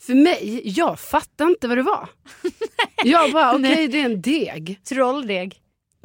för 0.00 0.14
mig, 0.14 0.62
jag 0.64 1.00
fattar 1.00 1.46
inte 1.46 1.68
vad 1.68 1.78
det 1.78 1.82
var. 1.82 2.08
jag 3.04 3.32
bara, 3.32 3.50
okej 3.50 3.60
Nej. 3.62 3.88
det 3.88 4.00
är 4.00 4.04
en 4.04 4.22
deg. 4.22 4.80
Trolldeg. 4.88 5.60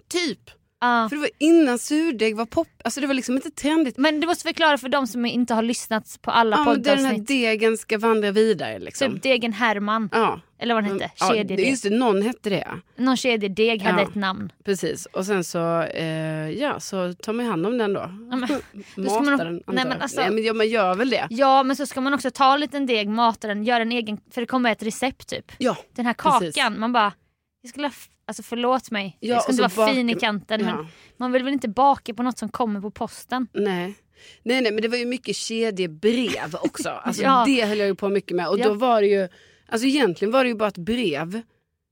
Typ. 0.09 0.39
Ja. 0.81 1.09
För 1.09 1.15
det 1.15 1.21
var 1.21 1.29
innan 1.37 1.79
surdeg 1.79 2.35
var 2.35 2.45
pop, 2.45 2.67
alltså 2.83 3.01
det 3.01 3.07
var 3.07 3.13
liksom 3.13 3.35
inte 3.35 3.51
trendigt. 3.51 3.97
Men 3.97 4.19
du 4.19 4.27
måste 4.27 4.43
förklara 4.43 4.77
för 4.77 4.89
de 4.89 5.07
som 5.07 5.25
inte 5.25 5.53
har 5.53 5.61
lyssnat 5.61 6.17
på 6.21 6.31
alla 6.31 6.55
Ja, 6.57 6.63
men 6.63 6.81
den 6.81 6.97
här 6.99 7.03
poddavsnitt. 7.05 7.27
degen 7.27 7.77
ska 7.77 7.97
vandra 7.97 8.31
vidare 8.31 8.79
liksom. 8.79 9.13
Typ 9.13 9.23
degen 9.23 9.53
Herman. 9.53 10.09
Ja. 10.11 10.41
Eller 10.61 10.73
vad 10.75 10.83
den 10.83 10.93
hette. 10.93 11.11
Ja, 11.19 11.27
Kedjedeg. 11.29 11.69
just 11.69 11.83
det, 11.83 11.89
någon 11.89 12.21
hette 12.21 12.49
det. 12.49 12.67
Någon 12.97 13.17
kedjedeg 13.17 13.81
hade 13.81 14.01
ett 14.01 14.15
namn. 14.15 14.51
Precis. 14.65 15.05
Och 15.05 15.25
sen 15.25 15.43
så, 15.43 15.81
eh, 15.81 16.49
ja, 16.49 16.79
så 16.79 17.13
tar 17.13 17.33
man 17.33 17.45
hand 17.45 17.65
om 17.65 17.77
den 17.77 17.93
då. 17.93 18.07
men- 18.07 18.39
Matar 18.95 19.21
man- 19.23 19.37
den. 19.37 19.63
nej, 19.67 19.85
men 19.85 20.01
alltså- 20.01 20.21
nej 20.21 20.31
men 20.31 20.43
ja, 20.43 20.53
man 20.53 20.69
gör 20.69 20.95
väl 20.95 21.09
det. 21.09 21.27
Ja 21.29 21.63
men 21.63 21.75
så 21.75 21.85
ska 21.85 22.01
man 22.01 22.13
också 22.13 22.31
ta 22.31 22.53
en 22.53 22.59
liten 22.59 22.85
deg, 22.85 23.07
mata 23.09 23.47
den, 23.47 23.63
göra 23.63 23.81
en 23.81 23.91
egen, 23.91 24.17
för 24.31 24.41
det 24.41 24.47
kommer 24.47 24.71
ett 24.71 24.83
recept 24.83 25.27
typ. 25.29 25.51
Ja. 25.57 25.77
Den 25.95 26.05
här 26.05 26.13
kakan, 26.13 26.39
Precis. 26.39 26.63
man 26.77 26.93
bara, 26.93 27.13
jag 27.61 27.69
skulle 27.69 27.87
ha, 27.87 27.93
alltså 28.29 28.43
förlåt 28.43 28.91
mig, 28.91 29.17
Ja, 29.19 29.27
jag 29.33 29.41
ska 29.41 29.49
och 29.49 29.53
inte 29.53 29.75
vara 29.77 29.87
bak- 29.87 29.95
fin 29.95 30.09
i 30.09 30.15
kanten 30.15 30.59
Ja. 30.61 30.75
men 30.75 30.87
man 31.17 31.31
vill 31.31 31.43
väl 31.43 31.53
inte 31.53 31.67
baka 31.69 32.13
på 32.13 32.23
något 32.23 32.37
som 32.37 32.49
kommer 32.49 32.81
på 32.81 32.91
posten. 32.91 33.47
Nej. 33.53 33.95
Nej, 34.43 34.61
nej, 34.61 34.71
men 34.71 34.81
det 34.81 34.87
var 34.87 34.97
ju 34.97 35.05
mycket 35.05 35.35
kedjebrev 35.35 36.55
också. 36.61 36.89
Alltså, 37.03 37.23
Ja. 37.23 37.43
Det 37.47 37.65
höll 37.65 37.77
jag 37.77 37.87
ju 37.87 37.95
på 37.95 38.09
mycket 38.09 38.35
med. 38.35 38.47
Och 38.49 38.59
då 38.59 38.73
var 38.73 39.01
det 39.01 39.07
ju, 39.07 39.27
alltså 39.69 39.87
egentligen 39.87 40.31
var 40.31 40.43
det 40.43 40.47
ju 40.49 40.55
bara 40.55 40.67
ett 40.69 40.77
brev. 40.77 41.41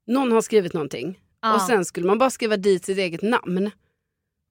Någon 0.08 0.32
har 0.32 0.42
skrivit 0.42 0.74
någonting. 0.74 1.20
Och 1.56 1.62
sen 1.62 1.86
skulle 1.86 2.08
man 2.08 2.18
bara 2.18 2.30
skriva 2.30 2.58
dit 2.58 2.86
sitt 2.86 2.98
eget 2.98 3.22
namn. 3.22 3.72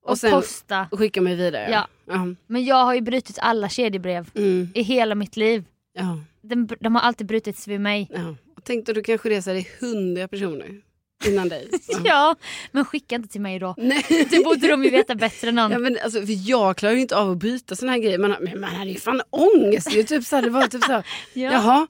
Och, 0.05 0.11
Och 0.11 0.19
sen 0.19 0.31
posta. 0.31 0.89
skicka 0.93 1.21
mig 1.21 1.35
vidare. 1.37 1.69
Ja. 1.71 1.89
Ja. 2.07 2.27
Men 2.47 2.65
jag 2.65 2.85
har 2.85 2.95
ju 2.95 3.01
brutit 3.01 3.39
alla 3.41 3.69
kedjebrev 3.69 4.31
Mm. 4.35 4.69
i 4.75 4.83
hela 4.83 5.15
mitt 5.15 5.37
liv. 5.37 5.65
Ja. 5.93 6.19
De, 6.43 6.69
de 6.81 6.95
har 6.95 7.03
alltid 7.03 7.27
brutits 7.27 7.69
vid 7.69 7.81
mig. 7.81 8.09
ja. 8.15 8.35
Och 8.57 8.65
tänk 8.65 8.87
då, 8.87 8.93
du 8.93 9.03
kanske 9.03 9.29
det 9.29 9.35
är 9.37 9.81
hundra 9.81 10.29
personer 10.29 10.81
innan 11.25 11.49
dig. 11.49 11.69
Ja. 12.05 12.37
Men 12.73 12.85
skicka 12.85 13.15
inte 13.15 13.29
till 13.29 13.41
mig 13.41 13.59
då. 13.59 13.75
Nej. 13.79 14.27
Det 14.31 14.45
borde 14.45 14.69
de 14.69 14.85
ju 14.85 14.91
veta 14.91 15.15
bättre 15.15 15.49
än 15.49 15.55
någon. 15.55 15.71
Ja, 15.73 15.79
men 15.79 15.99
alltså, 16.05 16.21
för 16.21 16.49
jag 16.51 16.77
klarar 16.77 16.95
ju 16.95 17.01
inte 17.01 17.17
av 17.17 17.31
att 17.31 17.39
byta 17.39 17.77
såna 17.77 17.93
här 17.93 17.99
grejer. 17.99 18.19
Man, 18.19 18.37
men 18.41 18.61
man 18.61 18.71
hade 18.75 18.91
ju 18.91 18.99
fan 18.99 19.23
ångest. 19.31 19.89
Det, 19.93 19.99
är 19.99 20.05
typ 20.05 20.25
så 20.25 20.37
här, 20.37 20.43
det 20.43 20.51
var 20.51 20.67
typ 20.67 20.85
så 20.85 20.93
här, 20.93 21.07
Ja. 21.35 21.53
jaha, 21.53 21.87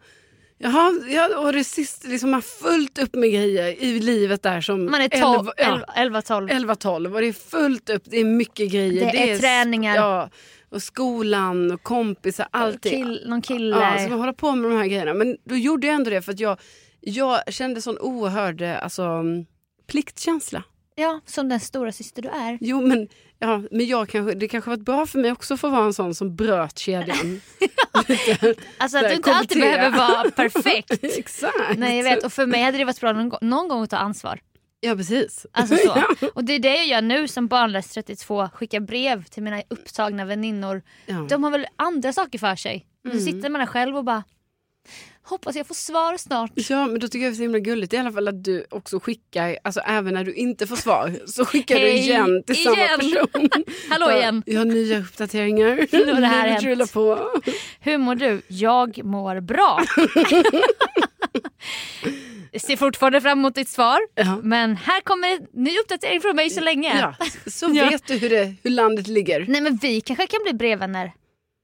jaha, 0.58 0.92
ja, 1.08 1.38
och 1.38 1.52
det 1.52 1.64
sista, 1.64 2.08
liksom, 2.08 2.30
man 2.30 2.34
har 2.36 2.70
fullt 2.70 2.98
upp 2.98 3.14
med 3.14 3.30
grejer 3.32 3.82
i 3.82 4.00
livet 4.00 4.42
där 4.42 4.60
som 4.60 4.84
Man 4.90 5.00
är 5.02 5.08
12, 5.08 5.22
elva- 5.22 5.52
ja, 5.56 5.92
11, 5.96 6.22
12. 6.22 6.48
11-12 6.50 7.14
och 7.14 7.20
det 7.20 7.26
är 7.26 7.32
fullt 7.32 7.90
upp, 7.90 8.02
det 8.04 8.20
är 8.20 8.24
mycket 8.24 8.72
grejer. 8.72 9.12
Det 9.12 9.30
är 9.30 9.38
träningar. 9.38 9.96
Ja, 9.96 10.30
och 10.68 10.82
skolan 10.82 11.70
och 11.70 11.82
kompisar, 11.82 12.48
allting. 12.50 13.04
Kill, 13.04 13.22
någon 13.26 13.42
kille. 13.42 13.76
Ja, 13.76 14.04
så 14.04 14.10
man 14.10 14.18
håller 14.18 14.32
på 14.32 14.52
med 14.54 14.70
de 14.70 14.76
här 14.76 14.86
grejerna. 14.86 15.14
Men 15.14 15.36
då 15.44 15.56
gjorde 15.56 15.86
jag 15.86 15.94
ändå 15.94 16.10
det 16.10 16.22
för 16.22 16.32
att 16.32 16.40
jag, 16.40 16.58
jag 17.08 17.52
kände 17.52 17.82
sån 17.82 17.98
oerhörd 17.98 18.62
eh, 18.62 18.82
alltså, 18.82 19.02
mm, 19.02 19.46
pliktkänsla. 19.86 20.62
Ja, 20.94 21.20
som 21.26 21.48
den 21.48 21.60
stora 21.60 21.92
syster 21.92 22.22
du 22.22 22.28
är. 22.28 22.58
Jo 22.60 22.86
men, 22.86 23.08
ja, 23.38 23.62
men 23.70 23.86
jag 23.86 24.08
kanske, 24.08 24.34
det 24.34 24.48
kanske 24.48 24.70
varit 24.70 24.84
bra 24.84 25.06
för 25.06 25.18
mig 25.18 25.32
också 25.32 25.54
att 25.54 25.60
få 25.60 25.68
vara 25.68 25.84
en 25.84 25.94
sån 25.94 26.14
som 26.14 26.36
bröt 26.36 26.78
kedjan. 26.78 27.40
Alltså 28.78 28.98
Så 28.98 29.04
att 29.04 29.10
du 29.10 29.16
inte 29.16 29.34
alltid 29.34 29.60
behöver 29.60 29.98
vara 29.98 30.30
perfekt. 30.36 31.04
Exakt. 31.04 31.78
Nej 31.78 31.96
jag 31.96 32.04
vet 32.04 32.24
och 32.24 32.32
för 32.32 32.46
mig 32.46 32.62
hade 32.62 32.78
det 32.78 32.84
varit 32.84 33.00
bra 33.00 33.12
någon, 33.12 33.32
någon 33.40 33.68
gång 33.68 33.82
att 33.82 33.90
ta 33.90 33.96
ansvar. 33.96 34.40
Ja 34.80 34.96
precis. 34.96 35.46
Alltså 35.52 35.76
så. 35.76 35.92
ja. 36.20 36.28
Och 36.34 36.44
det 36.44 36.52
är 36.52 36.58
det 36.58 36.76
jag 36.76 36.86
gör 36.86 37.02
nu 37.02 37.28
som 37.28 37.46
barnlös 37.46 37.88
32, 37.88 38.48
skickar 38.54 38.80
brev 38.80 39.24
till 39.24 39.42
mina 39.42 39.62
upptagna 39.68 40.24
väninnor. 40.24 40.82
Ja. 41.06 41.26
De 41.28 41.44
har 41.44 41.50
väl 41.50 41.66
andra 41.76 42.12
saker 42.12 42.38
för 42.38 42.56
sig. 42.56 42.86
Mm. 43.04 43.18
så 43.18 43.24
sitter 43.24 43.48
man 43.50 43.58
där 43.58 43.66
själv 43.66 43.96
och 43.96 44.04
bara 44.04 44.24
hoppas 45.28 45.56
jag 45.56 45.66
får 45.66 45.74
svar 45.74 46.16
snart. 46.16 46.50
ja 46.54 46.86
men 46.86 47.00
då 47.00 47.08
tycker 47.08 47.24
jag 47.24 47.32
det 47.32 47.34
är 47.34 47.36
så 47.36 47.42
himla 47.42 47.58
gulligt 47.58 47.92
i 47.92 47.96
alla 47.96 48.12
fall 48.12 48.28
att 48.28 48.44
du 48.44 48.66
också 48.70 49.00
skickar, 49.00 49.58
alltså 49.64 49.80
även 49.80 50.14
när 50.14 50.24
du 50.24 50.32
inte 50.34 50.66
får 50.66 50.76
svar 50.76 51.12
så 51.26 51.44
skickar 51.44 51.74
du 51.74 51.80
Hej, 51.80 51.98
igen 51.98 52.42
till 52.46 52.62
samma 52.64 52.76
igen. 52.76 52.98
person. 53.00 53.50
Hallå 53.90 54.10
igen. 54.10 54.42
Jag 54.46 54.58
har 54.60 54.64
nya 54.64 54.98
uppdateringar. 54.98 55.86
Nu 56.06 56.12
har 56.12 56.20
det 56.20 56.26
här 56.26 56.48
hänt. 56.76 56.92
på. 56.92 57.30
Hur 57.80 57.98
mår 57.98 58.14
du? 58.14 58.42
Jag 58.48 59.04
mår 59.04 59.40
bra. 59.40 59.82
Ser 62.60 62.76
fortfarande 62.76 63.20
fram 63.20 63.38
emot 63.38 63.54
ditt 63.54 63.68
svar. 63.68 63.98
Ja. 64.14 64.38
Men 64.42 64.76
här 64.76 65.00
kommer 65.00 65.28
en 65.28 65.46
ny 65.52 65.78
uppdatering 65.78 66.20
från 66.20 66.36
mig 66.36 66.50
så 66.50 66.60
länge. 66.60 66.98
Ja, 67.00 67.26
så 67.50 67.70
Ja. 67.74 67.88
vet 67.88 68.06
du 68.06 68.14
hur, 68.16 68.30
det, 68.30 68.54
hur 68.62 68.70
landet 68.70 69.06
ligger. 69.06 69.44
Nej 69.48 69.60
men 69.60 69.76
vi 69.76 70.00
kanske 70.00 70.26
kan 70.26 70.40
bli 70.44 70.52
brevvänner. 70.54 71.12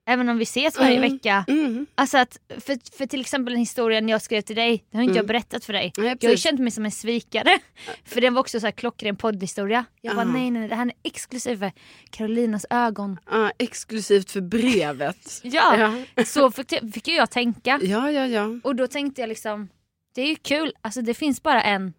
Även 0.06 0.28
om 0.28 0.38
vi 0.38 0.42
ses 0.42 0.78
varje 0.78 0.96
Mm. 0.98 1.12
vecka. 1.12 1.44
Mm. 1.48 1.86
Alltså 1.94 2.18
att, 2.18 2.38
för, 2.48 2.96
för 2.98 3.06
till 3.06 3.20
exempel 3.20 3.52
den 3.52 3.60
historien 3.60 4.08
jag 4.08 4.22
skrev 4.22 4.40
till 4.40 4.56
dig, 4.56 4.84
det 4.90 4.96
har 4.96 5.02
inte 5.02 5.10
jag 5.12 5.24
Mm. 5.24 5.26
berättat 5.26 5.64
för 5.64 5.72
dig. 5.72 5.92
Nej, 5.96 6.16
jag 6.20 6.30
har 6.30 6.36
känt 6.36 6.60
mig 6.60 6.70
som 6.70 6.84
en 6.84 6.90
svikare. 6.90 7.58
För 8.04 8.20
det 8.20 8.30
var 8.30 8.40
också 8.40 8.60
så 8.60 8.66
här 8.66 8.72
klockren 8.72 9.16
poddhistoria. 9.16 9.84
Jag 10.00 10.16
bara 10.16 10.26
Ja. 10.26 10.32
nej, 10.32 10.50
nej 10.50 10.68
det 10.68 10.74
här 10.74 10.86
är 10.86 10.92
exklusivt 11.02 11.58
för 11.58 11.72
Carolinas 12.10 12.66
ögon. 12.70 13.18
Ja, 13.30 13.52
exklusivt 13.58 14.30
för 14.30 14.40
brevet. 14.40 15.40
Ja, 15.42 15.94
Ja. 16.16 16.24
så 16.24 16.50
fick, 16.50 16.72
fick 16.94 17.08
jag 17.08 17.30
tänka. 17.30 17.80
Ja, 17.82 18.10
ja, 18.10 18.26
ja. 18.26 18.48
Och 18.64 18.76
då 18.76 18.86
tänkte 18.86 19.20
jag 19.20 19.28
liksom, 19.28 19.68
det 20.14 20.22
är 20.22 20.28
ju 20.28 20.36
kul, 20.36 20.72
alltså 20.80 21.02
det 21.02 21.14
finns 21.14 21.42
bara 21.42 21.62
en, 21.62 21.92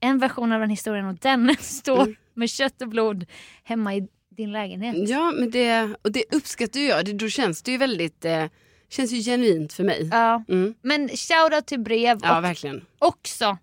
en 0.00 0.18
version 0.18 0.52
av 0.52 0.60
den 0.60 0.70
historien 0.70 1.06
och 1.06 1.14
den 1.14 1.56
står 1.60 2.02
Mm. 2.02 2.16
med 2.34 2.50
kött 2.50 2.82
och 2.82 2.88
blod 2.88 3.26
hemma 3.64 3.94
i 3.94 4.08
din 4.36 4.52
lägenhet. 4.52 5.08
Ja, 5.08 5.32
men 5.36 5.50
det, 5.50 5.96
och 6.02 6.12
det 6.12 6.24
uppskattar 6.32 6.80
jag. 6.80 7.04
Det, 7.04 7.12
då 7.12 7.28
känns 7.28 7.62
det 7.62 7.70
ju 7.72 7.78
väldigt, 7.78 8.24
eh, 8.24 8.44
känns 8.88 9.12
ju 9.12 9.22
genuint 9.22 9.72
för 9.72 9.84
mig. 9.84 10.08
Ja. 10.12 10.44
Mm. 10.48 10.74
Men 10.82 11.08
shoutout 11.08 11.66
till 11.66 11.80
brev 11.80 12.18
Ja, 12.22 12.38
och 12.38 12.44
verkligen. 12.44 12.84
också, 12.98 13.58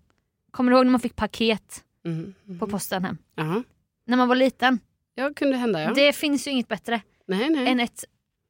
kommer 0.50 0.70
du 0.72 0.76
ihåg 0.76 0.86
när 0.86 0.90
man 0.92 1.00
fick 1.00 1.16
paket 1.16 1.84
Mm. 2.04 2.34
på 2.58 2.66
posten 2.66 3.04
hem? 3.04 3.18
Ja. 3.34 3.62
När 4.06 4.16
man 4.16 4.28
var 4.28 4.36
liten. 4.36 4.78
ja, 5.14 5.30
kunde 5.36 5.56
hända 5.56 5.82
ja. 5.82 5.92
Det 5.94 6.12
finns 6.12 6.46
ju 6.46 6.50
inget 6.50 6.68
bättre 6.68 7.00
nej, 7.26 7.50
nej. 7.50 7.68
än 7.68 7.80
ett, 7.80 8.04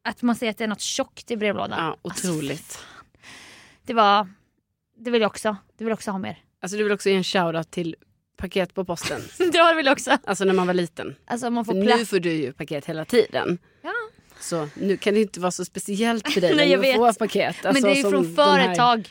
att 0.04 0.22
man 0.22 0.36
ser 0.36 0.50
att 0.50 0.58
det 0.58 0.64
är 0.64 0.68
något 0.68 0.80
tjockt 0.80 1.30
i 1.30 1.36
brevlådan. 1.36 1.78
Ja, 1.84 1.96
Alltså, 2.10 2.28
otroligt. 2.30 2.78
det 3.82 3.94
var, 3.94 4.28
det 4.96 5.10
vill 5.10 5.20
jag 5.22 5.28
också, 5.28 5.56
det 5.78 5.84
vill 5.84 5.90
jag 5.90 5.96
också 5.96 6.10
ha 6.10 6.18
mer. 6.18 6.38
Alltså 6.62 6.76
du 6.76 6.82
vill 6.82 6.92
också 6.92 7.08
ge 7.10 7.16
en 7.16 7.24
shoutout 7.24 7.70
till 7.70 7.96
paket 8.36 8.74
på 8.74 8.84
posten. 8.84 9.20
det 9.38 9.74
vill 9.76 9.86
jag 9.86 9.92
också. 9.92 10.18
Alltså 10.24 10.44
när 10.44 10.52
man 10.52 10.66
var 10.66 10.74
liten. 10.74 11.14
Alltså 11.26 11.50
man 11.50 11.64
får 11.64 11.74
nu 11.74 12.06
får 12.06 12.18
du 12.18 12.32
ju 12.32 12.52
paket 12.52 12.86
hela 12.86 13.04
tiden. 13.04 13.58
Ja. 13.82 13.92
Så 14.40 14.68
nu 14.74 14.96
kan 14.96 15.14
det 15.14 15.20
inte 15.20 15.40
vara 15.40 15.50
så 15.50 15.64
speciellt 15.64 16.32
för 16.32 16.40
dig 16.40 16.54
Nej, 16.56 16.76
vet. 16.76 16.96
få 16.96 17.12
paket. 17.12 17.56
Men 17.62 17.68
Alltså, 17.68 17.86
det 17.86 17.92
är 17.92 17.96
ju 17.96 18.10
från 18.10 18.34
företag. 18.34 18.98
Inte- 18.98 19.10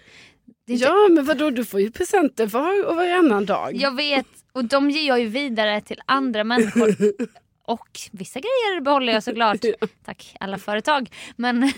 Ja, 0.85 1.07
men 1.09 1.25
vadå, 1.25 1.49
du 1.49 1.65
får 1.65 1.81
ju 1.81 1.91
presenter 1.91 2.47
var 2.47 2.85
och 2.85 2.95
varannan 2.95 3.45
dag. 3.45 3.71
Jag 3.75 3.95
vet 3.95 4.25
och 4.51 4.65
de 4.65 4.89
ger 4.91 5.07
jag 5.07 5.19
ju 5.19 5.25
vidare 5.27 5.81
till 5.81 6.01
andra 6.05 6.43
människor. 6.43 6.95
Och 7.65 7.99
vissa 8.11 8.39
grejer 8.39 8.81
behåller 8.81 9.13
jag 9.13 9.23
såklart. 9.23 9.57
Tack 10.05 10.35
alla 10.39 10.57
företag. 10.57 11.09
Men 11.35 11.71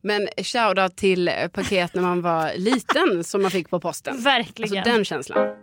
Men 0.00 0.28
shoutout 0.36 0.96
till 0.96 1.30
paket 1.52 1.94
när 1.94 2.02
man 2.02 2.22
var 2.22 2.52
liten 2.56 3.24
som 3.24 3.42
man 3.42 3.50
fick 3.50 3.70
på 3.70 3.80
posten. 3.80 4.20
verkligen. 4.22 4.78
Alltså 4.78 4.92
den 4.92 5.04
känslan. 5.04 5.56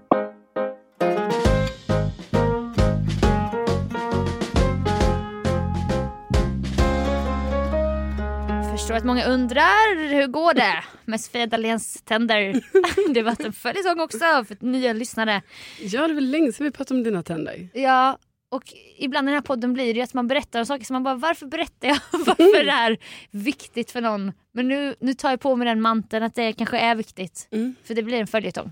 Förstår 8.86 8.98
att 8.98 9.06
många 9.06 9.26
undrar 9.26 10.10
hur 10.10 10.28
går 10.28 10.54
det 10.54 10.84
med 11.06 11.22
Sofia 11.22 11.48
Dahléns 11.48 12.02
tänder? 12.02 12.62
Det 13.14 13.24
varit 13.24 13.40
en 13.40 13.54
följetong 13.54 14.00
också 14.00 14.18
för 14.20 14.66
nya 14.66 14.94
lyssnare. 14.94 15.42
Ja, 15.82 16.08
det 16.08 16.14
var 16.14 16.22
länge 16.22 16.52
sedan 16.52 16.64
vi 16.64 16.72
pratade 16.72 16.98
om 16.98 17.04
dina 17.04 17.24
tänder. 17.24 17.70
Ja, 17.74 18.18
och 18.50 18.64
ibland 18.98 19.28
i 19.28 19.30
den 19.30 19.36
här 19.36 19.42
podden 19.42 19.74
blir 19.74 19.94
det 19.94 19.98
ju 19.98 20.02
att 20.02 20.14
man 20.14 20.28
berättar 20.28 20.60
om 20.60 20.66
saker 20.66 20.86
som 20.86 20.94
man 20.94 21.04
bara 21.04 21.16
varför 21.16 21.46
berättar 21.46 21.88
jag? 21.88 21.98
Varför 22.12 22.60
är 22.60 22.66
det 22.66 22.72
här 22.72 22.98
viktigt 23.32 23.92
för 23.92 24.02
någon? 24.02 24.32
Men 24.52 24.68
nu, 24.68 24.96
nu 25.00 25.14
tar 25.14 25.30
jag 25.30 25.40
på 25.40 25.56
mig 25.56 25.68
den 25.68 25.82
manteln 25.82 26.24
att 26.24 26.36
det 26.36 26.54
kanske 26.54 26.78
är 26.78 26.96
viktigt. 26.96 27.48
Mm. 27.52 27.76
För 27.84 27.94
det 27.94 28.04
blir 28.04 28.20
en 28.20 28.28
följetong. 28.28 28.72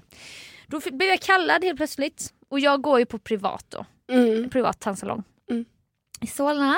Då 0.68 0.80
blev 0.92 1.10
jag 1.10 1.20
kallad 1.20 1.64
helt 1.64 1.78
plötsligt 1.78 2.34
och 2.50 2.60
jag 2.60 2.82
går 2.82 3.00
ju 3.00 3.06
på 3.06 3.20
privat 3.20 3.66
då. 3.70 3.86
Mm. 4.12 4.50
Privat 4.50 4.80
tandsalong. 4.80 5.24
Mm. 5.50 5.66
I 6.22 6.28
Solna. 6.28 6.78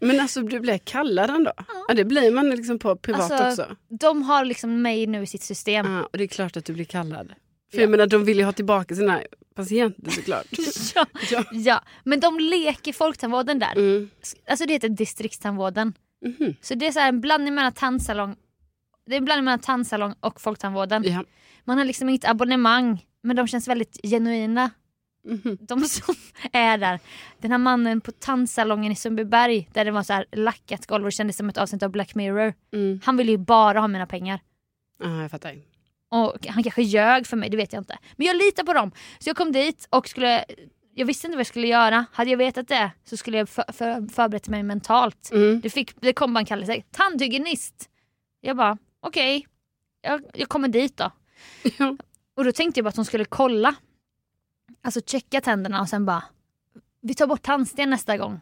Men 0.00 0.20
alltså 0.20 0.42
du 0.42 0.60
blev 0.60 0.78
kallad 0.78 1.30
ändå? 1.30 1.52
Ja. 1.88 1.94
det 1.94 2.04
blir 2.04 2.30
man 2.32 2.50
liksom 2.50 2.78
på 2.78 2.96
privat 2.96 3.30
Alltså, 3.30 3.62
också. 3.62 3.76
De 3.88 4.22
har 4.22 4.44
liksom 4.44 4.82
mig 4.82 5.06
nu 5.06 5.22
i 5.22 5.26
sitt 5.26 5.42
system. 5.42 5.92
Ja, 5.92 6.02
och 6.12 6.18
det 6.18 6.24
är 6.24 6.28
klart 6.28 6.56
att 6.56 6.64
du 6.64 6.72
blir 6.72 6.84
kallad. 6.84 7.32
För 7.70 7.76
Ja. 7.76 7.80
jag 7.80 7.90
menar, 7.90 8.06
de 8.06 8.24
vill 8.24 8.38
ju 8.38 8.44
ha 8.44 8.52
tillbaka 8.52 8.94
sina 8.94 9.22
patienter 9.54 10.10
såklart. 10.10 10.46
Ja. 10.94 11.06
ja. 11.30 11.44
ja, 11.52 11.82
men 12.04 12.20
de 12.20 12.38
leker 12.38 12.92
folktandvården 12.92 13.58
där. 13.58 13.72
Mm. 13.76 14.10
Alltså 14.46 14.66
det 14.66 14.72
heter 14.72 14.88
distriktstandvården. 14.88 15.94
Mhm. 16.24 16.54
Så 16.60 16.74
det 16.74 16.86
är 16.86 16.92
så 16.92 16.98
här 17.00 17.08
en 17.08 17.20
blandning 17.20 17.54
mellan 17.54 17.72
tandsalong 17.72 18.36
det 19.08 19.14
är 19.14 19.18
en 19.18 19.24
blandning 19.24 19.44
mellan 19.44 19.58
tandsalong 19.58 20.14
och 20.20 20.40
folktandvården. 20.40 21.04
Ja. 21.04 21.24
Man 21.64 21.78
har 21.78 21.84
liksom 21.84 22.08
inget 22.08 22.24
abonnemang 22.24 23.04
men 23.22 23.36
de 23.36 23.46
känns 23.46 23.68
väldigt 23.68 23.98
genuina. 24.02 24.70
De 25.60 25.80
som 25.80 26.14
är 26.52 26.78
där. 26.78 27.00
Den 27.38 27.50
här 27.50 27.58
mannen 27.58 28.00
på 28.00 28.12
tandsalongen 28.12 28.92
i 28.92 28.96
Sundbyberg 28.96 29.68
där 29.72 29.84
det 29.84 29.90
var 29.90 30.02
så 30.02 30.12
här 30.12 30.26
lackat 30.32 30.86
golv 30.86 31.04
och 31.04 31.08
det 31.08 31.12
kändes 31.12 31.36
som 31.36 31.48
ett 31.48 31.58
avsnitt 31.58 31.82
av 31.82 31.90
Black 31.90 32.14
Mirror. 32.14 32.54
Mm. 32.72 33.00
Han 33.04 33.16
ville 33.16 33.32
ju 33.32 33.38
bara 33.38 33.80
ha 33.80 33.88
mina 33.88 34.06
pengar. 34.06 34.40
Ja, 35.02 35.22
jag 35.22 35.30
fattar. 35.30 35.54
Och 36.10 36.46
han 36.46 36.62
kanske 36.62 36.82
ljög 36.82 37.26
för 37.26 37.36
mig, 37.36 37.50
det 37.50 37.56
vet 37.56 37.72
jag 37.72 37.80
inte. 37.80 37.98
Men 38.16 38.26
jag 38.26 38.36
litar 38.36 38.64
på 38.64 38.72
dem. 38.72 38.90
Så 39.18 39.28
jag 39.28 39.36
kom 39.36 39.52
dit 39.52 39.88
och 39.90 40.08
skulle, 40.08 40.44
jag 40.94 41.06
visste 41.06 41.26
inte 41.26 41.36
vad 41.36 41.40
jag 41.40 41.46
skulle 41.46 41.66
göra. 41.66 42.04
Hade 42.12 42.30
jag 42.30 42.38
vetat 42.38 42.68
det 42.68 42.90
så 43.04 43.16
skulle 43.16 43.38
jag 43.38 43.48
för, 43.48 43.72
för, 43.72 44.12
förberett 44.12 44.48
mig 44.48 44.62
mentalt. 44.62 45.30
Mm. 45.32 45.60
Det, 45.60 45.70
fick, 45.70 46.00
det 46.00 46.12
kom 46.12 46.34
bara 46.34 46.40
en 46.40 46.46
kallelse, 46.46 46.82
tandhygienist. 46.90 47.88
Jag 48.40 48.56
bara, 48.56 48.78
okej, 49.00 49.46
jag, 50.02 50.22
jag 50.34 50.48
kommer 50.48 50.68
dit 50.68 50.96
då. 50.96 51.10
Och 52.36 52.44
då 52.44 52.52
tänkte 52.52 52.78
jag 52.78 52.84
bara 52.84 52.88
att 52.88 52.96
hon 52.96 53.04
skulle 53.04 53.24
kolla. 53.24 53.74
Alltså 54.82 55.00
checka 55.06 55.40
tänderna 55.40 55.80
och 55.80 55.88
sen 55.88 56.06
bara, 56.06 56.24
vi 57.00 57.14
tar 57.14 57.26
bort 57.26 57.42
tandsten 57.42 57.90
nästa 57.90 58.16
gång. 58.18 58.40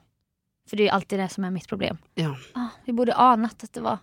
För 0.68 0.76
det 0.76 0.82
är 0.82 0.84
ju 0.84 0.90
alltid 0.90 1.18
det 1.18 1.28
som 1.28 1.44
är 1.44 1.50
mitt 1.50 1.68
problem. 1.68 1.98
Ja. 2.14 2.36
Ah, 2.54 2.68
vi 2.84 2.92
borde 2.92 3.14
anat 3.14 3.64
att 3.64 3.72
det 3.72 3.80
var 3.80 3.98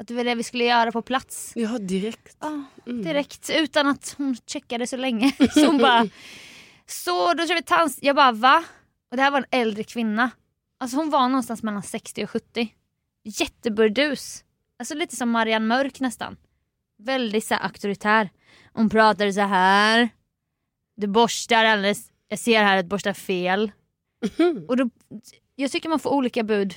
att 0.00 0.08
det 0.08 0.14
var 0.14 0.24
det 0.24 0.34
vi 0.34 0.42
skulle 0.42 0.64
göra 0.64 0.92
på 0.92 1.02
plats. 1.02 1.52
ja, 1.56 1.78
direkt. 1.78 2.36
Ah, 2.38 2.58
Mm. 2.86 3.02
direkt 3.02 3.50
utan 3.50 3.86
att 3.86 4.14
hon 4.18 4.36
checkade 4.46 4.86
så 4.86 4.96
länge. 4.96 5.32
Så 5.54 5.66
hon 5.66 5.78
bara, 5.78 6.06
så 6.86 7.34
då 7.34 7.46
kör 7.46 7.54
vi 7.54 7.62
tands... 7.62 7.98
Jag 8.02 8.16
bara 8.16 8.32
va? 8.32 8.64
Och 9.10 9.16
det 9.16 9.22
här 9.22 9.30
var 9.30 9.38
en 9.38 9.60
äldre 9.60 9.84
kvinna. 9.84 10.30
Alltså 10.78 10.96
hon 10.96 11.10
var 11.10 11.28
någonstans 11.28 11.62
mellan 11.62 11.82
60 11.82 12.24
och 12.24 12.30
70. 12.30 12.74
Jätteburdus. 13.24 14.44
Alltså 14.78 14.94
lite 14.94 15.16
som 15.16 15.30
Marianne 15.30 15.66
Mörk 15.66 16.00
nästan. 16.00 16.36
Väldigt 16.98 17.44
så 17.46 17.54
här 17.54 17.62
auktoritär. 17.64 18.30
Hon 18.72 18.88
pratade 18.90 19.32
så 19.32 19.40
här. 19.40 20.08
Du 21.00 21.06
borstar 21.06 21.64
alldeles, 21.64 22.10
jag 22.28 22.38
ser 22.38 22.62
här 22.62 22.76
att 22.76 22.84
du 22.84 22.88
borstar 22.88 23.12
fel. 23.12 23.72
Och 24.68 24.76
då, 24.76 24.90
jag 25.56 25.70
tycker 25.70 25.88
man 25.88 26.00
får 26.00 26.10
olika 26.10 26.42
bud. 26.42 26.74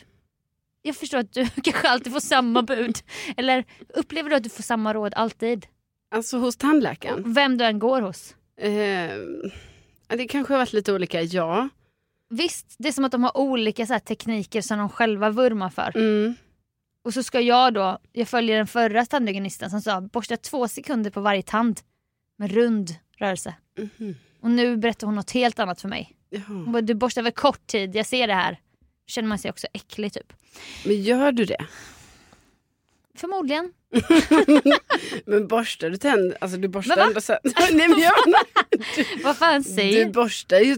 Jag 0.82 0.96
förstår 0.96 1.18
att 1.18 1.34
du 1.34 1.50
kanske 1.64 1.90
alltid 1.90 2.14
får 2.14 2.20
samma 2.20 2.62
bud. 2.62 2.98
Eller 3.38 3.66
upplever 3.90 4.30
du 4.30 4.36
att 4.36 4.44
du 4.44 4.50
får 4.50 4.64
samma 4.64 4.94
råd 4.94 5.14
alltid? 5.14 5.66
Alltså 6.12 6.38
hos 6.38 6.58
tandläkaren. 6.58 7.34
Vem 7.34 7.58
du 7.58 7.66
än 7.66 7.80
går 7.80 8.02
hos. 8.02 8.36
Eh, 8.58 9.12
det 10.08 10.28
kanske 10.28 10.54
har 10.54 10.58
varit 10.58 10.74
lite 10.74 10.94
olika, 10.94 11.22
ja. 11.22 11.70
Visst, 12.30 12.76
det 12.80 12.88
är 12.88 12.92
som 12.92 13.06
att 13.06 13.12
de 13.12 13.24
har 13.24 13.38
olika 13.38 13.86
så 13.86 14.00
tekniker 14.00 14.62
som 14.62 14.78
de 14.78 14.90
själva 14.90 15.30
vurmar 15.30 15.70
för. 15.70 15.98
Mm. 15.98 16.36
Och 17.04 17.14
så 17.14 17.24
ska 17.24 17.42
jag 17.42 17.74
då, 17.74 17.98
jag 18.12 18.28
följer 18.28 18.58
den 18.58 18.68
förra 18.68 19.06
tandhygienisten 19.06 19.70
som 19.70 19.82
sa 19.82 20.02
borsta 20.02 20.38
två 20.38 20.68
sekunder 20.68 21.12
på 21.12 21.22
varje 21.22 21.42
tand. 21.42 21.80
Med 22.38 22.52
rund 22.52 22.96
rörelse. 23.18 23.56
Mhm. 23.78 24.16
Och 24.42 24.52
nu 24.52 24.78
berättar 24.78 25.08
hon 25.08 25.16
något 25.16 25.32
helt 25.32 25.60
annat 25.60 25.82
för 25.82 25.90
mig. 25.90 26.16
Ja. 26.30 26.40
Hon 26.48 26.72
bara, 26.72 26.82
du 26.82 26.94
borstar 26.94 27.22
över 27.22 27.32
kort 27.32 27.68
tid, 27.68 27.96
jag 27.96 28.06
ser 28.06 28.28
det 28.28 28.34
här. 28.34 28.60
Känner 29.08 29.30
man 29.30 29.40
sig 29.40 29.52
också 29.52 29.68
äcklig 29.74 30.14
typ. 30.14 30.34
Men 30.86 31.02
gör 31.02 31.32
du 31.32 31.46
det? 31.46 31.66
Förmodligen. 33.16 33.74
Men 35.26 35.48
borstar 35.48 35.90
du 35.90 35.98
tänder? 35.98 36.38
Alltså 36.42 36.58
du 36.58 36.68
borstar 36.68 36.96
va? 36.98 37.04
ändå 37.08 37.22
så... 37.22 37.38
Nej, 37.72 37.88
men 37.90 38.00
jag, 38.00 38.14
Vad 39.24 39.38
fan 39.38 39.64
säger 39.64 40.06
du 40.06 40.12
borstar 40.12 40.60
ju 40.60 40.78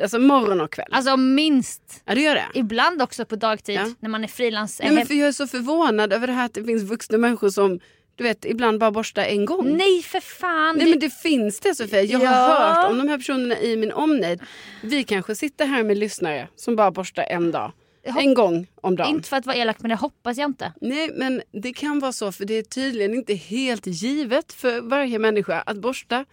alltså 0.00 0.18
morgon 0.18 0.60
och 0.60 0.72
kväll. 0.72 0.88
Alltså 0.90 1.16
minst. 1.16 2.02
ja, 2.04 2.14
du 2.14 2.20
gör 2.22 2.34
det? 2.34 2.46
Ibland 2.54 3.02
också 3.02 3.24
på 3.24 3.36
dagtid 3.36 3.74
Ja. 3.74 3.90
när 4.00 4.08
man 4.08 4.24
är 4.24 4.28
frilans. 4.28 4.80
Nej, 4.84 4.92
men 4.94 5.06
för 5.06 5.14
jag 5.14 5.28
är 5.28 5.32
så 5.32 5.46
förvånad 5.46 6.12
över 6.12 6.26
det 6.26 6.32
här 6.32 6.44
att 6.46 6.54
det 6.54 6.64
finns 6.64 6.82
vuxna 6.82 7.18
människor 7.18 7.50
som 7.50 7.80
du 8.16 8.24
vet, 8.24 8.44
ibland 8.44 8.78
bara 8.80 8.90
borstar 8.90 9.22
en 9.24 9.44
gång. 9.44 9.76
Nej 9.76 10.02
för 10.02 10.20
fan. 10.20 10.76
Nej 10.78 10.90
men 10.90 10.98
det 10.98 11.10
finns 11.10 11.60
det 11.60 11.74
Sofia. 11.74 12.02
Jag 12.02 12.18
har 12.18 12.24
Ja. 12.26 12.74
hört 12.74 12.90
om 12.90 12.98
de 12.98 13.08
här 13.08 13.16
personerna 13.18 13.58
i 13.60 13.76
min 13.76 13.92
omnejd. 13.92 14.40
Vi 14.82 15.04
kanske 15.04 15.34
sitter 15.34 15.66
här 15.66 15.82
med 15.82 15.98
lyssnare 15.98 16.48
som 16.56 16.76
bara 16.76 16.90
borstar 16.90 17.22
en 17.22 17.50
dag. 17.50 17.72
Jag 18.02 18.22
En 18.22 18.34
gång 18.34 18.66
om 18.82 18.96
dagen. 18.96 19.10
Inte 19.10 19.28
för 19.28 19.36
att 19.36 19.46
vara 19.46 19.56
elak 19.56 19.76
men 19.80 19.88
det 19.88 19.94
hoppas 19.96 20.36
jag 20.38 20.48
inte. 20.50 20.72
Nej 20.80 21.10
men 21.14 21.42
det 21.62 21.72
kan 21.72 21.98
vara 22.00 22.12
så 22.12 22.32
för 22.32 22.44
det 22.44 22.54
är 22.54 22.62
tydligen 22.62 23.14
inte 23.14 23.34
helt 23.34 23.86
givet 23.86 24.52
för 24.52 24.80
varje 24.80 25.18
människa 25.18 25.60
att 25.66 25.76
borsta 25.76 26.24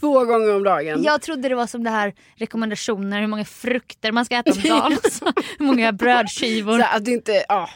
två 0.00 0.24
gånger 0.24 0.54
om 0.56 0.62
dagen. 0.64 1.02
Jag 1.02 1.22
trodde 1.22 1.48
det 1.48 1.54
var 1.54 1.66
som 1.66 1.84
det 1.84 1.90
här 1.90 2.14
rekommendationer 2.36 3.20
hur 3.20 3.26
många 3.26 3.44
frukter 3.44 4.12
man 4.12 4.24
ska 4.24 4.36
äta 4.36 4.52
om 4.52 4.60
dagen. 4.68 4.92
Alltså, 5.04 5.32
hur 5.58 5.66
många 5.66 5.92
brödskivor. 5.92 6.78
Så 6.78 6.84
att 6.96 7.04
det 7.04 7.10
inte, 7.10 7.44
ja. 7.48 7.68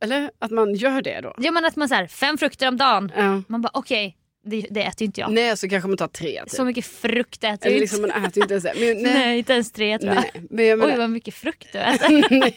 Eller 0.00 0.30
att 0.38 0.50
man 0.50 0.74
gör 0.74 1.02
det 1.02 1.20
då. 1.20 1.34
Ja 1.38 1.50
men 1.50 1.64
att 1.64 1.76
man 1.76 1.88
så 1.88 1.94
här, 1.94 2.06
fem 2.06 2.38
frukter 2.38 2.68
om 2.68 2.76
dagen. 2.76 3.12
Ja. 3.16 3.42
Man 3.48 3.62
bara 3.62 3.70
okej, 3.74 4.16
det, 4.44 4.66
det 4.70 4.80
äter 4.82 5.00
ju 5.02 5.06
inte 5.06 5.20
jag. 5.20 5.32
Nej 5.32 5.56
så 5.56 5.68
kanske 5.68 5.88
man 5.88 5.96
tar 5.96 6.08
tre. 6.08 6.40
Typ. 6.42 6.50
Så 6.50 6.64
mycket 6.64 6.86
frukt 6.86 7.44
äter 7.44 7.50
jag 7.50 7.66
Eller 7.66 7.70
inte. 7.70 7.80
liksom 7.80 8.00
man 8.00 8.24
äter 8.24 8.42
inte 8.42 8.54
ens 8.54 8.64
det. 8.64 8.72
Men, 8.76 9.02
nej. 9.02 9.14
nej. 9.14 9.38
inte 9.38 9.52
ens 9.52 9.72
tre 9.72 9.98
tror 9.98 10.14
jag. 10.14 10.24
nej. 10.34 10.46
Men 10.50 10.66
jag 10.66 10.80
Oj 10.80 10.86
menar, 10.86 10.98
vad 10.98 11.10
mycket 11.10 11.34
frukt 11.34 11.68
du 11.72 11.78
äter. 11.78 12.30
nej, 12.40 12.54